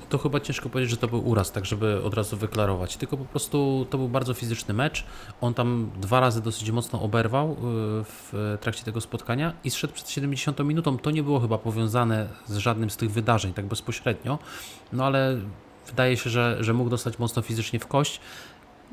[0.09, 2.97] to chyba ciężko powiedzieć, że to był uraz, tak żeby od razu wyklarować.
[2.97, 5.05] Tylko po prostu to był bardzo fizyczny mecz.
[5.41, 7.55] On tam dwa razy dosyć mocno oberwał y,
[8.03, 10.97] w trakcie tego spotkania i zszedł przed 70 minutą.
[10.97, 14.39] To nie było chyba powiązane z żadnym z tych wydarzeń tak bezpośrednio,
[14.93, 15.39] no ale
[15.87, 18.19] wydaje się, że, że mógł dostać mocno fizycznie w kość.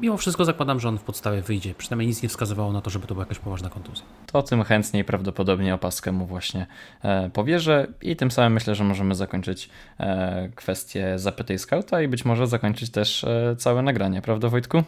[0.01, 1.75] Mimo wszystko zakładam, że on w podstawie wyjdzie.
[1.75, 4.05] Przynajmniej nic nie wskazywało na to, żeby to była jakaś poważna kontuzja.
[4.27, 6.67] To tym chętniej prawdopodobnie opaskę mu właśnie
[7.03, 9.71] e, powierzę i tym samym myślę, że możemy zakończyć
[10.01, 14.83] e, kwestię Zapytaj Scouta i być może zakończyć też e, całe nagranie, prawda Wojtku?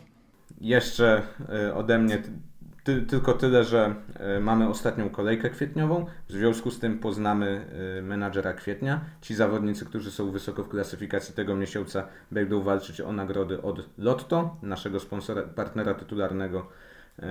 [0.60, 1.22] Jeszcze
[1.74, 2.22] ode mnie
[2.84, 3.94] ty, tylko tyle, że
[4.36, 6.06] y, mamy ostatnią kolejkę kwietniową.
[6.28, 7.66] W związku z tym poznamy
[7.98, 9.00] y, menadżera kwietnia.
[9.20, 14.56] Ci zawodnicy, którzy są wysoko w klasyfikacji tego miesiąca, będą walczyć o nagrody od Lotto,
[14.62, 16.68] naszego sponsora, partnera tytularnego
[17.18, 17.22] y,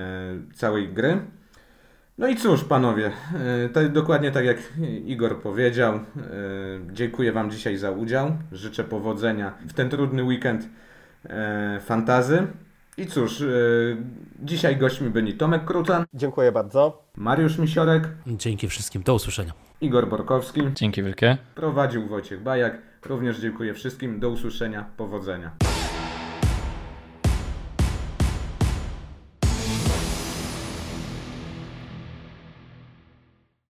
[0.53, 1.17] całej gry.
[2.17, 3.11] No i cóż, panowie,
[3.73, 4.57] tak, dokładnie tak jak
[5.05, 5.99] Igor powiedział,
[6.91, 8.37] dziękuję Wam dzisiaj za udział.
[8.51, 10.69] Życzę powodzenia w ten trudny weekend
[11.81, 12.47] fantazy.
[12.97, 13.97] I cóż, yy,
[14.39, 16.05] dzisiaj gośćmi byli Tomek Krucan.
[16.13, 17.03] Dziękuję bardzo.
[17.17, 18.09] Mariusz Misiorek.
[18.27, 19.03] Dzięki wszystkim.
[19.03, 19.53] Do usłyszenia.
[19.81, 20.61] Igor Borkowski.
[20.75, 21.37] Dzięki wielkie.
[21.55, 22.81] Prowadził Wojciech Bajak.
[23.05, 24.19] Również dziękuję wszystkim.
[24.19, 24.85] Do usłyszenia.
[24.97, 25.51] Powodzenia.